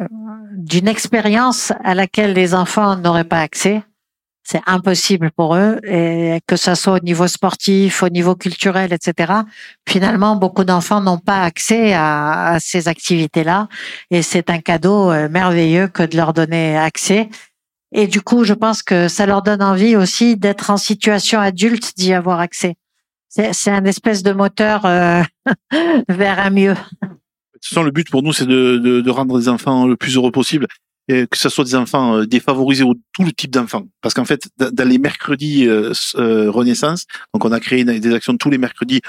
[0.52, 3.82] d'une expérience à laquelle les enfants n'auraient pas accès.
[4.44, 9.34] C'est impossible pour eux, et que ce soit au niveau sportif, au niveau culturel, etc.
[9.88, 13.68] Finalement, beaucoup d'enfants n'ont pas accès à, à ces activités-là,
[14.10, 17.30] et c'est un cadeau euh, merveilleux que de leur donner accès.
[17.92, 21.94] Et du coup, je pense que ça leur donne envie aussi d'être en situation adulte
[21.96, 22.76] d'y avoir accès.
[23.30, 25.22] C'est un espèce de moteur euh,
[26.10, 26.74] vers un mieux.
[26.74, 30.68] De le but pour nous, c'est de, rendre les enfants le plus heureux possible.
[31.08, 33.88] Que ce soit des enfants euh, défavorisés ou tout le type d'enfants.
[34.02, 35.92] Parce qu'en fait, dans les mercredis euh,
[36.52, 39.02] Renaissance, donc on a créé des actions tous les mercredis,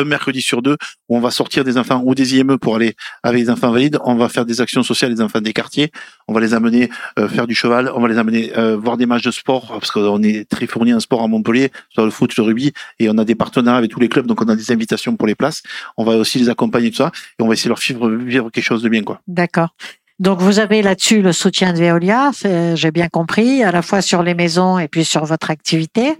[0.00, 0.76] un mercredi sur deux,
[1.08, 3.98] où on va sortir des enfants ou des IME pour aller avec les enfants valides.
[4.04, 5.90] On va faire des actions sociales des enfants des quartiers.
[6.28, 7.90] On va les amener euh, faire du cheval.
[7.94, 10.94] On va les amener euh, voir des matchs de sport parce qu'on est très fourni
[10.94, 13.90] en sport à Montpellier, sur le foot, le rugby, et on a des partenariats avec
[13.90, 15.62] tous les clubs, donc on a des invitations pour les places.
[15.96, 18.50] On va aussi les accompagner tout ça et on va essayer de leur vivre, vivre
[18.50, 19.20] quelque chose de bien, quoi.
[19.26, 19.74] D'accord.
[20.18, 22.30] Donc vous avez là-dessus le soutien de Veolia,
[22.74, 26.18] j'ai bien compris, à la fois sur les maisons et puis sur votre activité.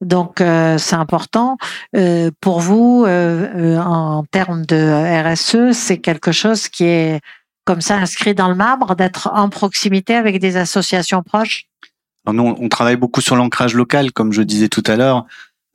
[0.00, 1.56] Donc euh, c'est important
[1.96, 4.76] Euh, pour vous euh, en termes de
[5.24, 7.20] RSE, c'est quelque chose qui est
[7.64, 11.66] comme ça inscrit dans le marbre, d'être en proximité avec des associations proches?
[12.26, 15.26] Nous, on travaille beaucoup sur l'ancrage local, comme je disais tout à l'heure.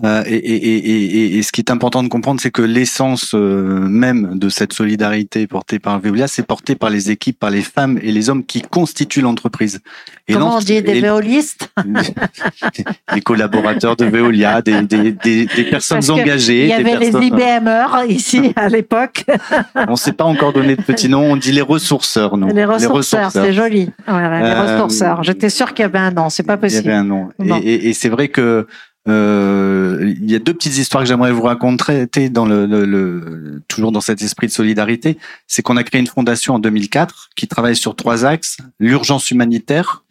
[0.05, 3.31] Euh, et, et, et, et, et ce qui est important de comprendre, c'est que l'essence
[3.33, 7.61] euh, même de cette solidarité portée par Veolia, c'est porté par les équipes, par les
[7.61, 9.79] femmes et les hommes qui constituent l'entreprise.
[10.27, 11.69] Et Comment non- on dit des véolistes
[13.13, 16.63] des collaborateurs de Veolia, des, des, des, des personnes Parce engagées.
[16.65, 19.25] Il y des avait les IBMR ici à l'époque.
[19.87, 22.47] On s'est pas encore donné de petit nom, on dit les ressourceurs, nous.
[22.53, 23.89] Les ressourceurs, c'est joli.
[24.07, 25.23] Ouais, ouais, les Euh, ressourceurs.
[25.23, 26.89] J'étais sûre qu'il y avait un nom, c'est pas Il y possible.
[26.89, 27.29] avait un nom.
[27.43, 27.59] Et, Bon.
[27.63, 28.67] et- et c'est vrai que
[29.09, 33.61] euh, il y a deux petites histoires que j'aimerais vous raconter dans le, le- le-
[33.67, 35.17] toujours dans cet esprit de solidarité.
[35.47, 40.03] C'est qu'on a créé une fondation en 2004 qui travaille sur trois axes l'urgence humanitaire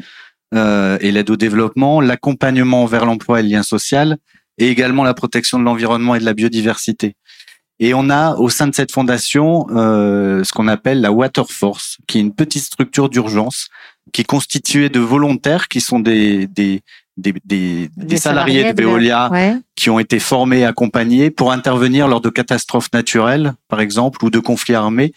[0.54, 4.18] euh, et l'aide au développement, l'accompagnement vers l'emploi et le lien social,
[4.58, 7.16] et également la protection de l'environnement et de la biodiversité.
[7.80, 11.96] Et on a au sein de cette fondation euh, ce qu'on appelle la Water Force,
[12.06, 13.68] qui est une petite structure d'urgence
[14.12, 16.82] qui est constituée de volontaires qui sont des des
[17.16, 19.56] des, des, des salariés, de Veolia Ouais.
[19.76, 24.38] qui ont été formés, accompagnés pour intervenir lors de catastrophes naturelles, par exemple, ou de
[24.38, 25.12] conflits armés,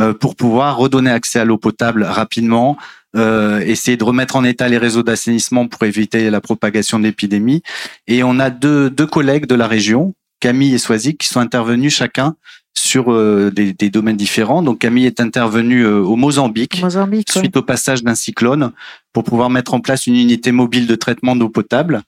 [0.00, 2.76] euh, pour pouvoir redonner accès à l'eau potable rapidement,
[3.16, 7.62] euh, essayer de remettre en état les réseaux d'assainissement pour éviter la propagation de l'épidémie.
[8.06, 11.94] Et on a deux, deux collègues de la région, Camille et Soisy, qui sont intervenus
[11.94, 12.36] chacun
[12.78, 14.62] sur euh, des, des domaines différents.
[14.62, 17.28] Donc Camille est intervenue euh, au Mozambique Mozambique.
[17.34, 17.40] ouais.
[17.40, 18.72] suite au passage d'un cyclone
[19.12, 22.02] pour pouvoir mettre en place une unité mobile de traitement d'eau potable.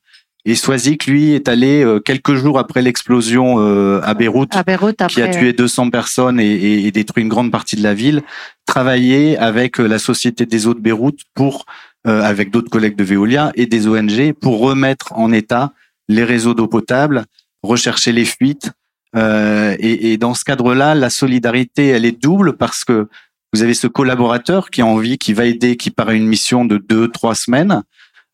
[0.45, 5.01] Et Swazik, lui, est allé euh, quelques jours après l'explosion euh, à Beyrouth, À Beyrouth,
[5.03, 5.13] après.
[5.15, 8.23] qui a tué 200 personnes et, et- et détruit une grande partie de la ville,
[8.67, 11.67] travailler avec euh, la Société des eaux de Beyrouth pour,
[12.07, 15.73] euh, avec d'autres collègues de Veolia et des ONG, pour remettre en état
[16.09, 17.25] les réseaux d'eau potable,
[17.63, 18.71] rechercher les fuites.
[19.17, 23.09] Euh, et, et dans ce cadre-là, la solidarité, elle est double parce que
[23.53, 26.65] vous avez ce collaborateur qui a envie, qui va aider, qui part à une mission
[26.65, 27.83] de deux, trois semaines.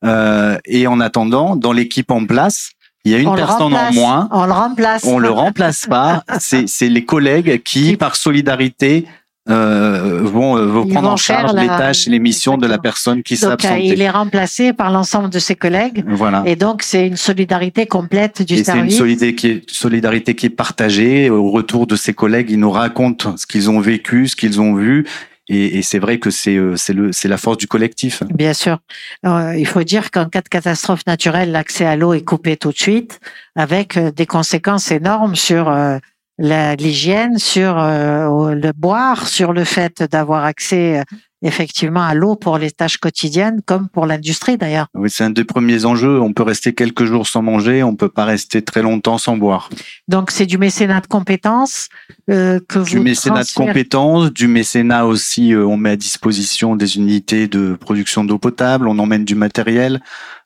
[0.04, 2.70] Euh, et en attendant, dans l'équipe en place,
[3.04, 4.28] il y a une On personne en moins.
[4.32, 5.04] On le remplace.
[5.04, 6.24] On le remplace pas.
[6.40, 9.06] C'est c'est les collègues Qui- par solidarité,
[9.50, 12.66] euh, vont, euh, vont prendre vont en charge les la- tâches et les missions de
[12.66, 13.84] la personne qui s'est absentée.
[13.88, 16.02] il est remplacé par l'ensemble de ses collègues.
[16.08, 16.42] Voilà.
[16.46, 20.46] Et donc, c'est une solidarité complète du Et c'est une solidarité qui, est, solidarité qui
[20.46, 21.28] est partagée.
[21.28, 24.74] Au retour de ses collègues, ils nous racontent ce qu'ils ont vécu, ce qu'ils ont
[24.74, 25.04] vu.
[25.50, 28.22] Et, et c'est vrai que c'est euh, c'est le c'est la force du collectif.
[28.34, 28.78] Bien sûr.
[29.26, 32.72] Euh, il faut dire qu'en cas de catastrophe naturelle, l'accès à l'eau est coupé tout
[32.72, 33.20] de suite,
[33.54, 35.98] avec des conséquences énormes sur euh,
[36.38, 41.02] l'hygiène, sur euh, le boire, sur le fait d'avoir accès euh,
[41.42, 44.86] effectivement à l'eau pour les tâches quotidiennes, comme pour l'industrie d'ailleurs.
[44.94, 46.18] Oui, c'est un des premiers enjeux.
[46.20, 49.68] On peut rester quelques jours sans manger, on peut pas rester très longtemps sans boire.
[50.08, 51.88] Donc c'est du mécénat de compétences
[52.30, 55.52] euh, que du vous mécénat transférez- de compétences, du mécénat aussi.
[55.52, 60.00] euh, on met à disposition des unités de production d'eau potable, on emmène du matériel.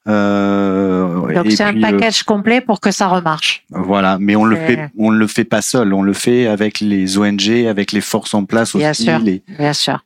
[0.09, 3.65] Euh, Donc c'est un euh, package complet pour que ça remarche.
[3.71, 5.93] Voilà, mais on le fait, on le fait pas seul.
[5.93, 9.05] On le fait avec les ONG, avec les forces en place Bien aussi.
[9.05, 9.19] sûr.
[9.19, 10.05] les- Bien sûr.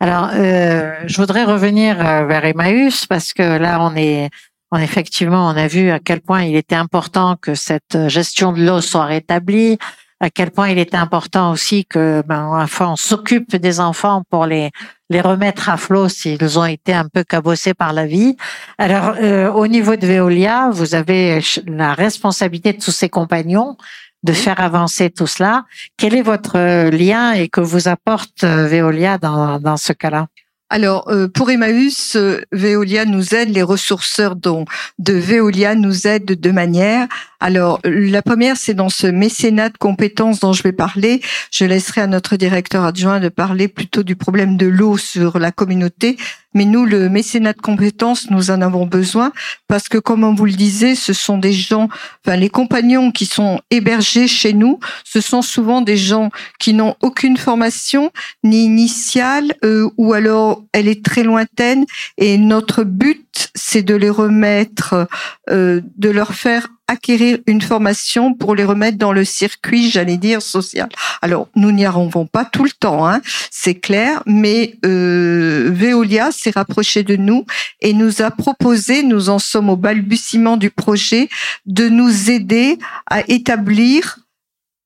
[0.00, 4.28] Alors, euh, je voudrais revenir vers Emmaüs parce que là, on est,
[4.70, 8.64] on effectivement, on a vu à quel point il était important que cette gestion de
[8.64, 9.78] l'eau soit rétablie,
[10.24, 14.46] à quel point il était important aussi que, ben, enfin, on s'occupe des enfants pour
[14.46, 14.70] les
[15.10, 18.36] les remettre à flot s'ils ont été un peu cabossés par la vie.
[18.78, 23.76] Alors, euh, au niveau de Veolia, vous avez la responsabilité de tous ces compagnons
[24.22, 25.66] de faire avancer tout cela.
[25.98, 30.28] Quel est votre euh, lien et que vous apporte euh, Veolia dans, dans ce cas-là?
[30.70, 34.64] Alors, euh, pour Emmaüs, euh, Veolia nous aide, les ressourceurs dont,
[34.98, 37.06] de Veolia nous aident de deux manières.
[37.38, 41.20] Alors, la première, c'est dans ce mécénat de compétences dont je vais parler.
[41.50, 45.52] Je laisserai à notre directeur adjoint de parler plutôt du problème de l'eau sur la
[45.52, 46.16] communauté.
[46.54, 49.32] Mais nous, le mécénat de compétences, nous en avons besoin
[49.68, 51.88] parce que, comme on vous le disait, ce sont des gens,
[52.24, 56.94] enfin, les compagnons qui sont hébergés chez nous, ce sont souvent des gens qui n'ont
[57.02, 58.10] aucune formation,
[58.42, 61.84] ni initiale, euh, ou alors elle est très lointaine.
[62.18, 65.08] Et notre but, c'est de les remettre,
[65.50, 70.42] euh, de leur faire acquérir une formation pour les remettre dans le circuit, j'allais dire,
[70.42, 70.88] social.
[71.22, 73.20] Alors, nous n'y arrivons pas tout le temps, hein,
[73.50, 77.46] c'est clair, mais euh, Veolia s'est rapproché de nous
[77.80, 81.28] et nous a proposé, nous en sommes au balbutiement du projet,
[81.66, 84.18] de nous aider à établir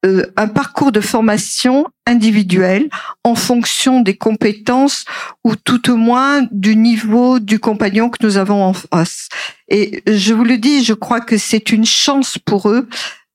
[0.06, 2.88] euh, un parcours de formation individuel
[3.24, 5.04] en fonction des compétences
[5.42, 9.28] ou tout au moins du niveau du compagnon que nous avons en face.
[9.68, 12.88] Et je vous le dis, je crois que c'est une chance pour eux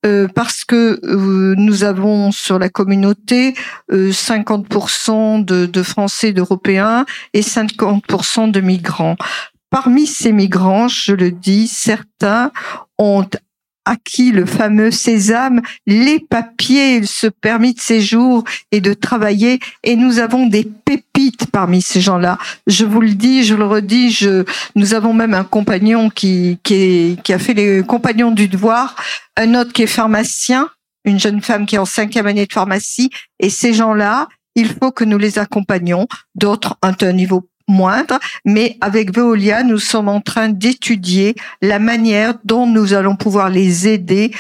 [0.06, 3.56] euh, parce que euh, nous avons sur la communauté
[3.92, 9.16] euh, 50% de, de Français, d'Européens et 50% de migrants.
[9.70, 12.52] Parmi ces migrants, je le dis, certains
[12.98, 13.26] ont
[13.86, 19.60] acquis le fameux sésame, les papiers, ce permis de séjour et de travailler.
[19.84, 22.38] Et nous avons des pépites parmi ces gens-là.
[22.68, 24.44] Je vous le dis, je le redis, je,
[24.76, 28.96] nous avons même un compagnon qui, qui, qui a fait les compagnons du devoir,
[29.38, 30.70] un autre qui est pharmacien,
[31.06, 33.10] une jeune femme qui est en cinquième année de pharmacie.
[33.40, 36.08] Et ces gens-là, il faut que nous les accompagnions.
[36.36, 42.36] D'autres ont un niveau moindre, mais avec Veolia, nous sommes en train d'étudier la manière
[42.44, 44.32] dont nous allons pouvoir les aider,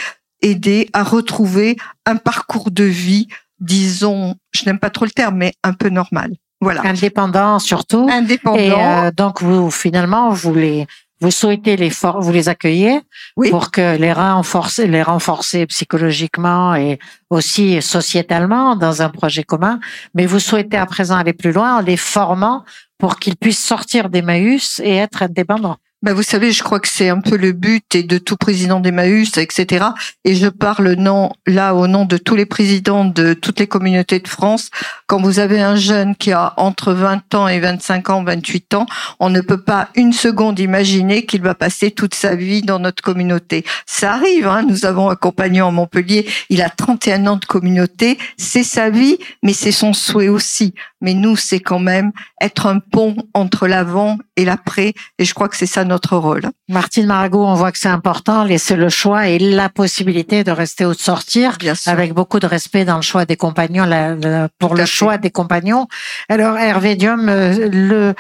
[0.42, 3.28] aider à retrouver un parcours de vie,
[3.60, 6.32] disons, je n'aime pas trop le terme, mais un peu normal.
[6.62, 6.82] Voilà.
[6.86, 8.08] Indépendant surtout.
[8.10, 8.58] Indépendant.
[8.58, 10.88] Et euh, donc, vous, finalement, vous les,
[11.22, 13.00] vous souhaitez les for- vous les accueillir
[13.38, 13.50] Oui.
[13.50, 17.00] pour que les renforcer, les renforcer psychologiquement et
[17.30, 19.80] aussi sociétalement dans un projet commun.
[20.14, 22.66] Mais vous souhaitez à présent aller plus loin en les formant
[22.98, 25.78] pour qu'ils puissent sortir d'Emmaüs et être indépendants.
[26.04, 28.82] Ben, vous savez, je crois que c'est un peu le but et de tout président
[28.82, 29.86] d'Emmaüs, etc.
[30.26, 34.20] Et je parle non, là au nom de tous les présidents de toutes les communautés
[34.20, 34.70] de France.
[35.08, 38.86] Quand vous avez un jeune qui a entre 20 ans et 25 ans, 28 ans,
[39.22, 43.02] on ne peut pas une seconde imaginer qu'il va passer toute sa vie dans notre
[43.02, 43.64] communauté.
[43.86, 44.64] Ça arrive, hein.
[44.68, 49.20] nous avons un compagnon à Montpellier, il a 31 ans de communauté, c'est sa vie,
[49.42, 50.74] mais c'est son souhait aussi.
[51.00, 55.48] Mais nous, c'est quand même être un pont entre l'avant et l'après, et je crois
[55.48, 55.86] que c'est ça
[56.16, 56.44] rôle.
[56.70, 60.86] Martine Maragot, on voit que c'est important, laisser le choix et la possibilité de rester
[60.86, 61.92] ou de sortir Bien sûr.
[61.92, 65.32] avec beaucoup de respect dans le choix des compagnons, la- la- pour le choix des
[65.32, 65.88] compagnons.
[66.30, 68.14] Alors, Hervé Diom, euh, le,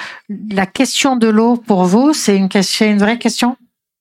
[0.51, 3.57] la question de l'eau pour vous, c'est une question, une vraie question?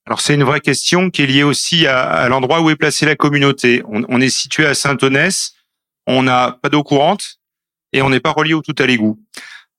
[0.07, 3.07] Alors c'est une vraie question qui est liée aussi à, à l'endroit où est placée
[3.07, 3.83] la communauté.
[3.89, 5.53] On, on est situé à Saint-Onès,
[6.09, 7.37] on n'a pas d'eau courante
[7.93, 9.21] et on n'est pas relié au tout à l'égout.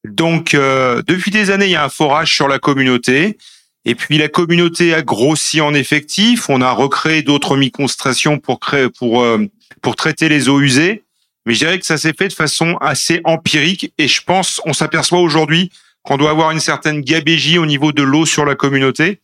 [0.06, 3.38] Donc euh, depuis des années, il y a un forage sur la communauté.
[3.86, 6.50] Et puis la communauté a grossi en effectif.
[6.50, 9.46] On a recréé d'autres microstations pour créer, pour euh,
[9.82, 11.04] pour traiter les eaux usées.
[11.46, 13.94] Mais je dirais que ça s'est fait de façon assez empirique.
[13.98, 15.72] Et je pense, on s'aperçoit aujourd'hui
[16.04, 19.20] qu'on doit avoir une certaine gabégie au niveau de l'eau sur la communauté.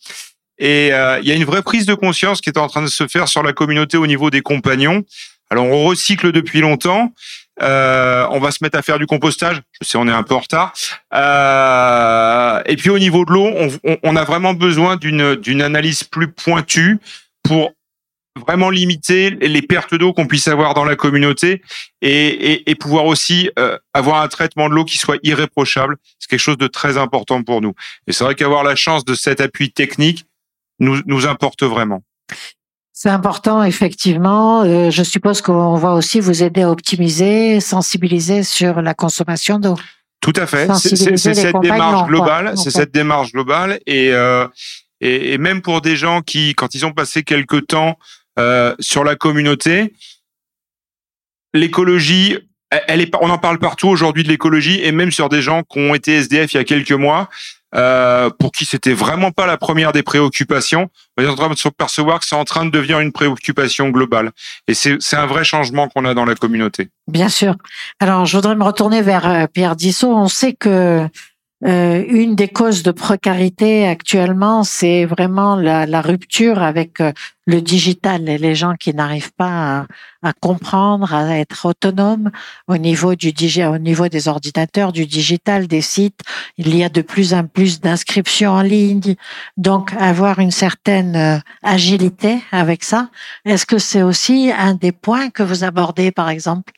[0.57, 2.87] Et euh, il y a une vraie prise de conscience qui est en train de
[2.87, 5.03] se faire sur la communauté au niveau des compagnons.
[5.49, 7.13] Alors on recycle depuis longtemps.
[7.61, 9.61] Euh, on va se mettre à faire du compostage.
[9.81, 10.73] Je sais, on est un peu en retard.
[11.13, 15.61] Euh, et puis au niveau de l'eau, on, on- on a vraiment besoin d'une d'une
[15.61, 16.99] analyse plus pointue
[17.43, 17.71] pour
[18.37, 21.61] vraiment limiter les pertes d'eau qu'on puisse avoir dans la communauté
[22.01, 25.97] et, et, pouvoir aussi euh, avoir un traitement de l'eau qui soit irréprochable.
[26.19, 27.73] C'est quelque chose de très important pour nous.
[28.07, 30.25] Et c'est vrai qu'avoir la chance de cet appui technique
[30.79, 32.01] nous, nous importe vraiment.
[33.01, 34.63] C'est important, effectivement.
[34.63, 39.77] Euh, je suppose qu'on va aussi vous aider à optimiser, sensibiliser sur la consommation d'eau.
[40.19, 40.67] Tout à fait.
[40.75, 42.57] C'est cette démarche globale.
[42.57, 44.45] C'est cette démarche globale et, euh,
[44.99, 47.97] et, et même pour des gens qui, quand ils ont passé quelques temps
[48.37, 49.93] euh, sur la communauté,
[51.53, 52.37] l'écologie,
[52.69, 55.79] elle est, on en parle partout aujourd'hui de l'écologie et même sur des gens qui
[55.79, 57.29] ont été SDF il y a quelques mois.
[57.75, 61.55] Euh, pour qui c'était vraiment pas la première des préoccupations, on est en train de
[61.55, 64.31] se percevoir que c'est en train de devenir une préoccupation globale.
[64.67, 66.89] Et c'est un vrai changement qu'on a dans la communauté.
[67.07, 67.55] Bien sûr.
[67.99, 70.11] Alors, je voudrais me retourner vers euh, Pierre Dissot.
[70.11, 71.07] On sait que
[71.65, 77.11] euh, une des causes de précarité actuellement, c'est vraiment la, la, rupture avec euh,
[77.47, 79.85] le digital et les gens qui n'arrivent pas à,
[80.29, 82.31] à, comprendre, à être autonomes
[82.69, 83.33] au niveau du
[83.67, 86.21] au niveau des ordinateurs, du digital, des sites.
[86.57, 89.15] Il y a de plus en plus d'inscriptions en ligne,
[89.57, 93.09] donc avoir une certaine euh, agilité avec ça.
[93.43, 96.71] Est-ce que c'est aussi un des points que vous abordez, par exemple?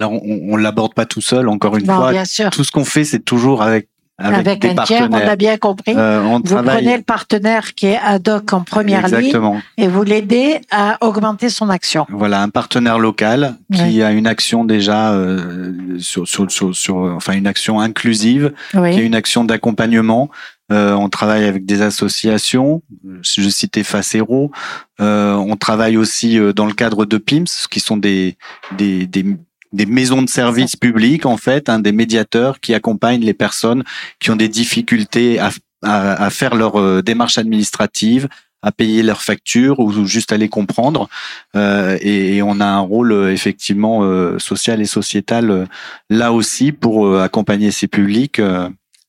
[0.00, 1.48] On, on l'aborde pas tout seul.
[1.48, 2.12] Encore une fois,
[2.50, 3.88] tout ce qu'on fait, c'est toujours avec
[4.20, 5.94] avec, un tiers, on a bien compris.
[5.96, 9.54] Euh, on vous prenez le partenaire qui est ad hoc en première Exactement.
[9.54, 12.06] ligne et vous l'aidez à augmenter son action.
[12.10, 17.32] Voilà, un partenaire local qui a une action déjà euh, sur, sur, sur, sur, enfin
[17.32, 20.30] une action inclusive, qui a une action d'accompagnement.
[20.70, 22.82] Euh, on travaille avec des associations,
[23.22, 24.52] je citais Facero.
[25.00, 28.36] Euh, on travaille aussi euh, dans le cadre de PIMS, qui sont des,
[28.76, 29.36] des, des
[29.72, 33.84] des maisons de services publics, en fait, hein, des médiateurs qui accompagnent les personnes
[34.18, 35.50] qui ont des difficultés à,
[35.82, 38.28] à, à faire leur euh, démarche administrative,
[38.62, 41.08] à payer leurs factures ou juste à les comprendre.
[41.56, 45.64] Euh, et, on a un rôle euh, effectivement euh, social et sociétal euh,
[46.08, 48.40] là aussi pour accompagner ces publics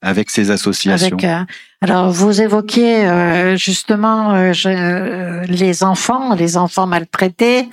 [0.01, 1.17] avec ces associations.
[1.17, 1.47] Avec,
[1.81, 7.69] alors vous évoquiez justement les enfants, les enfants maltraités.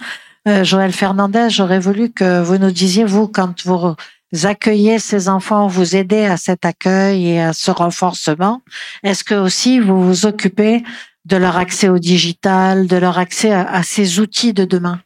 [0.46, 3.96] Euh, Joël Fernandez, j'aurais voulu que vous nous disiez, vous, quand vous
[4.44, 8.62] accueillez ces enfants, vous aidez à cet accueil et à ce renforcement,
[9.02, 10.82] est-ce que aussi vous vous occupez
[11.24, 15.00] de leur accès au digital, de leur accès à, ces outils de demain?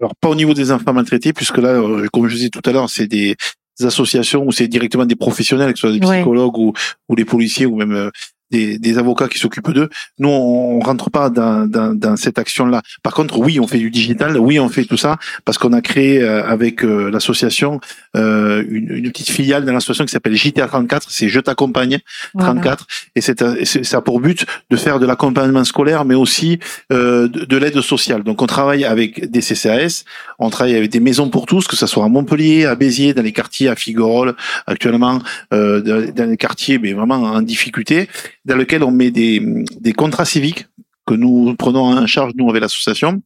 [0.00, 2.72] Alors, pas au niveau des enfants maltraités, puisque là, euh, comme je disais tout à
[2.72, 3.36] l'heure, c'est des
[3.80, 6.72] associations ou c'est directement des professionnels, que ce soit des psychologues ou,
[7.08, 8.10] ou les policiers ou même euh,
[8.54, 9.88] des, des avocats qui s'occupent d'eux.
[10.20, 12.82] Nous, on, rentre pas dans, dans, dans cette action-là.
[13.02, 15.80] Par contre, oui, on fait du digital, oui, on fait tout ça parce qu'on a
[15.80, 17.80] créé euh, avec euh, l'association
[18.16, 21.10] euh, une, une, petite filiale dans l'association qui s'appelle JTA 34.
[21.10, 21.98] C'est Je t'accompagne
[22.38, 22.86] 34
[23.16, 23.40] et c'est
[23.84, 26.58] ça a pour but de faire de l'accompagnement scolaire, mais aussi
[26.90, 28.22] de, de l'aide sociale.
[28.22, 30.04] Donc, on travaille avec des CCAS,
[30.38, 33.22] on travaille avec des maisons pour tous, que ce soit à Montpellier, à Béziers, dans
[33.22, 34.34] les quartiers, à Figuerolles,
[34.66, 38.08] actuellement, dans les quartiers, mais vraiment en difficulté
[38.44, 39.40] dans lequel on met des,
[39.80, 40.66] des contrats civiques
[41.06, 43.22] que nous prenons en charge, nous, avec l'association.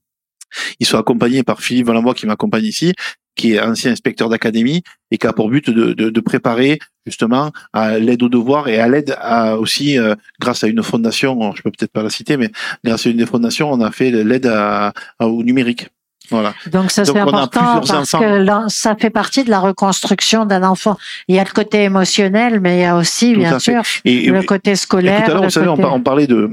[0.80, 2.94] Ils sont accompagnés par Philippe Valambois, qui m'accompagne ici,
[3.36, 7.52] qui est ancien inspecteur d'académie et qui a pour but de, de, de préparer justement
[7.72, 11.62] à l'aide aux devoirs et à l'aide à aussi euh, grâce à une fondation, je
[11.62, 12.50] peux peut-être pas la citer, mais
[12.84, 14.50] grâce à une des fondations, on a fait l'aide
[15.20, 15.88] au numérique.
[16.30, 16.54] Voilà.
[16.70, 20.96] Donc ça c'est important parce que ça fait partie de la reconstruction d'un enfant.
[21.28, 24.76] Il y a le côté émotionnel, mais il y a aussi bien sûr le côté
[24.76, 25.24] scolaire.
[25.24, 26.50] tout à l'heure, on, parlait de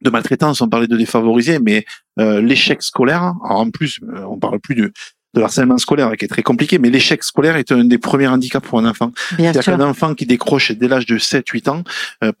[0.00, 1.84] de maltraitance, on parlait de défavorisés, mais
[2.18, 4.92] euh, l'échec scolaire, en plus, euh, on parle plus de
[5.34, 8.66] de l'harcèlement scolaire qui est très compliqué, mais l'échec scolaire est un des premiers handicaps
[8.66, 9.12] pour un enfant.
[9.36, 11.84] C'est-à-dire qu'un enfant qui décroche dès l'âge de 7-8 ans,
[12.24, 12.32] euh,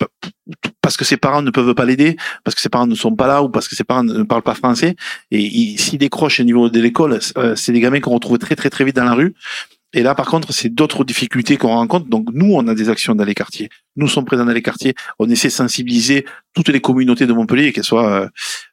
[0.80, 3.26] parce que ses parents ne peuvent pas l'aider, parce que ses parents ne sont pas
[3.26, 4.96] là ou parce que ses parents ne parlent pas français,
[5.30, 8.70] et s'il décroche au niveau de l'école, euh, c'est des gamins qu'on retrouve très très
[8.70, 9.34] très vite dans la rue.
[9.92, 12.08] Et là, par contre, c'est d'autres difficultés qu'on rencontre.
[12.08, 13.70] Donc, nous, on a des actions dans les quartiers.
[13.96, 14.94] Nous sommes présents dans les quartiers.
[15.18, 16.24] On essaie de sensibiliser
[16.54, 18.28] toutes les communautés de Montpellier, qu'elles soient euh,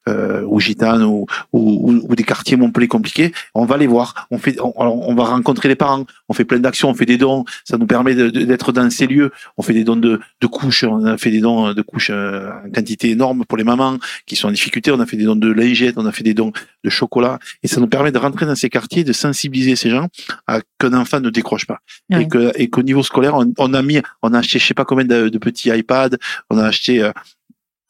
[0.09, 3.33] euh, ou gitanes ou, ou, ou, des quartiers Montpellier compliqués.
[3.53, 4.27] On va les voir.
[4.31, 6.05] On fait, on, on va rencontrer les parents.
[6.29, 6.89] On fait plein d'actions.
[6.89, 7.45] On fait des dons.
[7.65, 9.31] Ça nous permet d'être dans ces lieux.
[9.57, 10.83] On fait des dons de, de couches.
[10.83, 14.35] On a fait des dons de couches euh, en quantité énorme pour les mamans qui
[14.35, 14.91] sont en difficulté.
[14.91, 15.95] On a fait des dons de lingettes.
[15.97, 16.51] On a fait des dons
[16.83, 17.39] de chocolat.
[17.63, 20.07] Et ça nous permet de rentrer dans ces quartiers, de sensibiliser ces gens
[20.47, 21.79] à qu'un enfant ne décroche pas.
[22.11, 24.73] Et que et qu'au niveau scolaire, on, on, a mis, on a acheté je sais
[24.73, 26.17] pas combien de, de petits iPads.
[26.49, 27.11] On a acheté euh,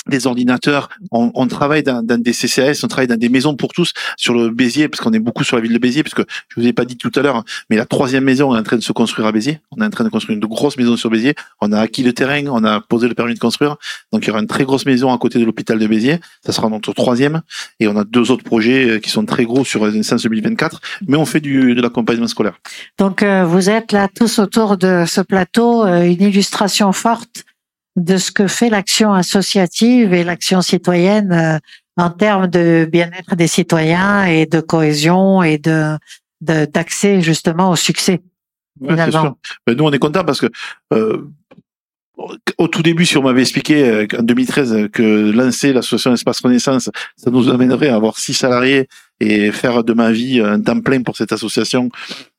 [0.09, 0.89] des ordinateurs.
[1.11, 4.33] On, on travaille dans, dans, des CCAS, on travaille dans des maisons pour tous sur
[4.33, 6.67] le Béziers, parce qu'on est beaucoup sur la ville de Béziers, parce que je vous
[6.67, 8.91] ai pas dit tout à l'heure, mais la troisième maison est en train de se
[8.91, 9.59] construire à Béziers.
[9.71, 11.35] On est en train de construire une grosse maison sur Béziers.
[11.61, 13.75] On a acquis le terrain, on a posé le permis de construire.
[14.11, 16.19] Donc il y aura une très grosse maison à côté de l'hôpital de Béziers.
[16.45, 17.41] Ça sera notre troisième.
[17.79, 20.81] Et on a deux autres projets euh, qui sont très gros sur Renaissance 2024.
[21.07, 22.57] Mais on fait du, de l'accompagnement scolaire.
[22.97, 27.45] Donc euh, vous êtes là tous autour de ce plateau, euh, une illustration forte
[27.97, 31.59] de ce que fait l'action associative et l'action citoyenne euh,
[31.97, 35.97] en termes de bien-être des citoyens et de cohésion et de
[36.39, 38.21] d'accès justement au succès.
[39.67, 40.45] Ouais, nous, on est content parce que
[40.93, 41.27] euh,
[42.59, 46.91] au tout début, si on m'avait expliqué euh, en 2013 que lancer l'association Espace Renaissance,
[47.15, 48.87] ça nous amènerait à avoir six salariés
[49.19, 51.89] et faire de ma vie un temps plein pour cette association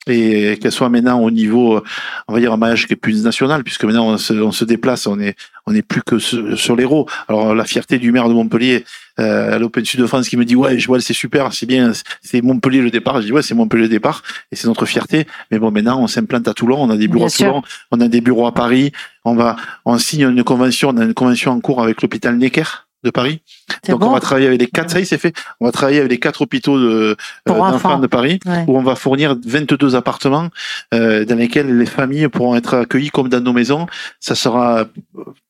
[0.09, 1.83] et qu'elle soit maintenant au niveau,
[2.29, 4.65] on va dire un maillage qui est plus national, puisque maintenant on se, on se
[4.65, 5.37] déplace, on est
[5.67, 7.07] on est plus que sur l'héros.
[7.29, 8.85] Alors la fierté du maire de Montpellier
[9.21, 11.67] euh, à l'Open Sud de France qui me dit ouais, je vois c'est super, c'est
[11.67, 11.93] bien,
[12.23, 13.21] c'est Montpellier le départ.
[13.21, 15.27] Je dis ouais, c'est Montpellier le départ et c'est notre fierté.
[15.51, 18.09] Mais bon, maintenant on s'implante à Toulon, on a des bureaux à Toulon, on a
[18.09, 18.93] des bureaux à Paris,
[19.25, 22.88] on va on signe une convention, on a une convention en cours avec l'hôpital Necker
[23.05, 23.43] de Paris.
[23.89, 25.35] Donc on va travailler avec les quatre, ça y c'est fait.
[25.61, 27.15] On va travailler avec les quatre hôpitaux de, euh,
[27.47, 30.49] d'enfants de Paris, où on va fournir 22 appartements
[30.95, 33.87] euh, dans lesquels les familles pourront être accueillies comme dans nos maisons.
[34.21, 34.87] Ça sera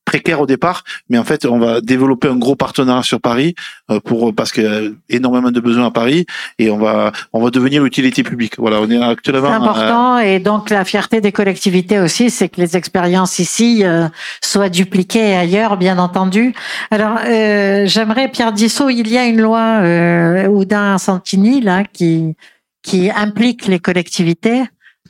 [0.08, 3.54] précaire au départ, mais en fait, on va développer un gros partenariat sur Paris
[3.90, 4.80] euh, pour parce qu'il y a
[5.10, 6.24] énormément de besoins à Paris
[6.58, 8.54] et on va on va devenir l'utilité publique.
[8.58, 9.48] Voilà, on est actuellement.
[9.48, 14.08] C'est important et donc la fierté des collectivités aussi, c'est que les expériences ici euh,
[14.42, 16.54] soient dupliquées ailleurs, bien entendu.
[16.90, 22.34] Alors, euh, j'aimerais Pierre Dissot, il y a une loi euh, Oudin Santini là qui
[22.82, 24.62] qui implique les collectivités.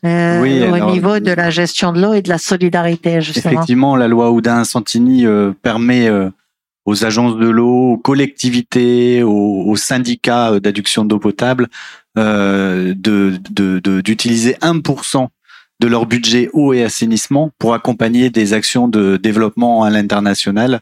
[0.05, 3.53] Euh, oui, au niveau de la gestion de l'eau et de la solidarité, justement.
[3.53, 6.31] Effectivement, la loi Oudin-Santini euh, permet euh,
[6.85, 11.69] aux agences de l'eau, aux collectivités, aux, syndicats d'adduction d'eau potable
[12.17, 12.97] de
[14.01, 15.29] d'utiliser de, 1%
[15.81, 20.81] de leur budget eau et assainissement pour accompagner des actions de développement à l'international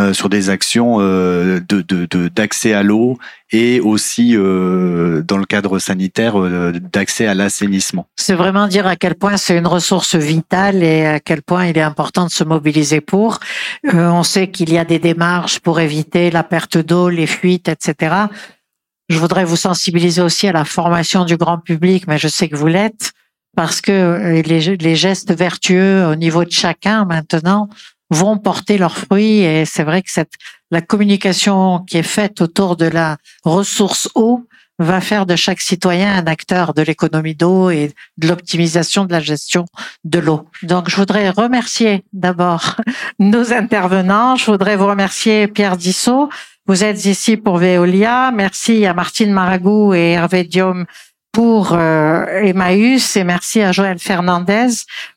[0.00, 3.16] euh, sur des actions euh, de d'accès à l'eau
[3.52, 6.34] et aussi euh, dans le cadre sanitaire
[6.80, 8.08] d'accès à l'assainissement.
[8.16, 11.78] C'est vraiment dire à quel point c'est une ressource vitale et à quel point il
[11.78, 13.38] est important de se mobiliser pour.
[13.84, 18.16] on sait qu'il y a des démarches pour éviter la perte d'eau, les fuites, etc.
[19.08, 22.56] Je voudrais vous sensibiliser aussi à la formation du grand public, mais je sais que
[22.56, 23.12] vous l'êtes
[23.54, 27.68] parce que les gestes vertueux au niveau de chacun maintenant
[28.10, 30.32] vont porter leurs fruits et c'est vrai que cette
[30.70, 34.46] la communication qui est faite autour de la ressource eau
[34.80, 39.20] va faire de chaque citoyen un acteur de l'économie d'eau et de l'optimisation de la
[39.20, 39.66] gestion
[40.02, 40.48] de l'eau.
[40.64, 42.76] Donc, je voudrais remercier d'abord
[43.20, 44.34] nos intervenants.
[44.34, 46.28] Je voudrais vous remercier Pierre Dissot.
[46.66, 48.32] Vous êtes ici pour Veolia.
[48.32, 50.86] Merci à Martine Maragou et Hervé Diom
[51.34, 54.68] pour euh, Emmaüs et merci à Joël Fernandez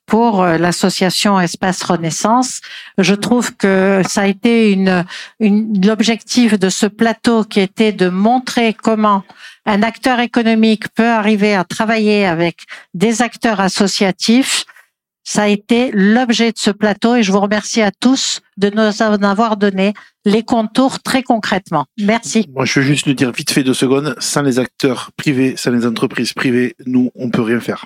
[0.07, 2.61] pour euh, l'association Espace Renaissance.
[2.97, 5.05] Je trouve que ça a été une,
[5.39, 9.23] une l'objectif de ce plateau qui était de montrer comment
[9.67, 12.61] un acteur économique peut arriver à travailler avec
[12.95, 14.65] des acteurs associatifs
[15.27, 19.01] ça a été l'objet de ce plateau et je vous remercie à tous de nous
[19.01, 19.93] en avoir donné
[20.27, 21.85] les contours très concrètement.
[21.97, 22.49] Merci.
[22.53, 25.71] Moi, je veux juste nous dire vite fait deux secondes, sans les acteurs privés, sans
[25.71, 27.85] les entreprises privées, nous, on peut rien faire.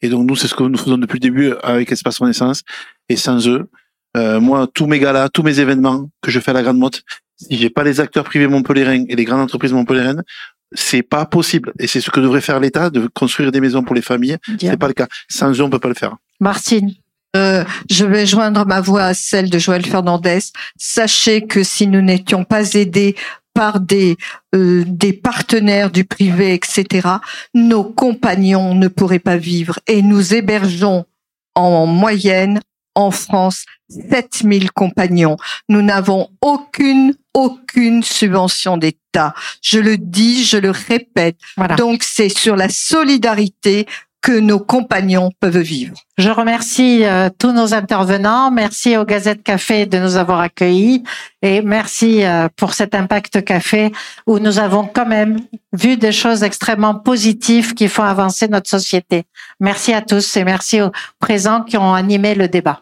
[0.00, 2.62] Et donc, nous, c'est ce que nous faisons depuis le début avec Espace Renaissance.
[3.08, 3.68] Et sans eux,
[4.16, 7.02] euh, moi, tous mes galas, tous mes événements que je fais à la Grande Motte,
[7.36, 10.22] si j'ai pas les acteurs privés montpelliérains et les grandes entreprises montpelliéraines,
[10.70, 11.72] c'est pas possible.
[11.80, 14.36] Et c'est ce que devrait faire l'État, de construire des maisons pour les familles.
[14.60, 15.08] C'est pas le cas.
[15.28, 16.16] Sans eux, on peut pas le faire.
[16.38, 16.92] Martine.
[17.36, 20.38] Euh, je vais joindre ma voix à celle de Joël Fernandez.
[20.78, 23.14] Sachez que si nous n'étions pas aidés
[23.52, 24.16] par des
[24.54, 27.08] euh, des partenaires du privé, etc.,
[27.54, 29.78] nos compagnons ne pourraient pas vivre.
[29.86, 31.04] Et nous hébergeons
[31.54, 32.60] en moyenne
[32.94, 33.64] en France
[34.10, 35.36] 7000 compagnons.
[35.68, 39.34] Nous n'avons aucune aucune subvention d'État.
[39.60, 41.36] Je le dis, je le répète.
[41.76, 43.86] Donc c'est sur la solidarité
[44.22, 45.96] que nos compagnons peuvent vivre.
[46.18, 48.50] Je remercie euh, tous nos intervenants.
[48.50, 51.04] Merci au Gazette Café de nous avoir accueillis
[51.42, 53.92] et merci euh, pour cet Impact Café
[54.26, 55.38] où nous avons quand même
[55.72, 59.24] vu des choses extrêmement positives qui font avancer notre société.
[59.60, 60.90] Merci à tous et merci aux
[61.20, 62.80] présents qui ont animé le débat.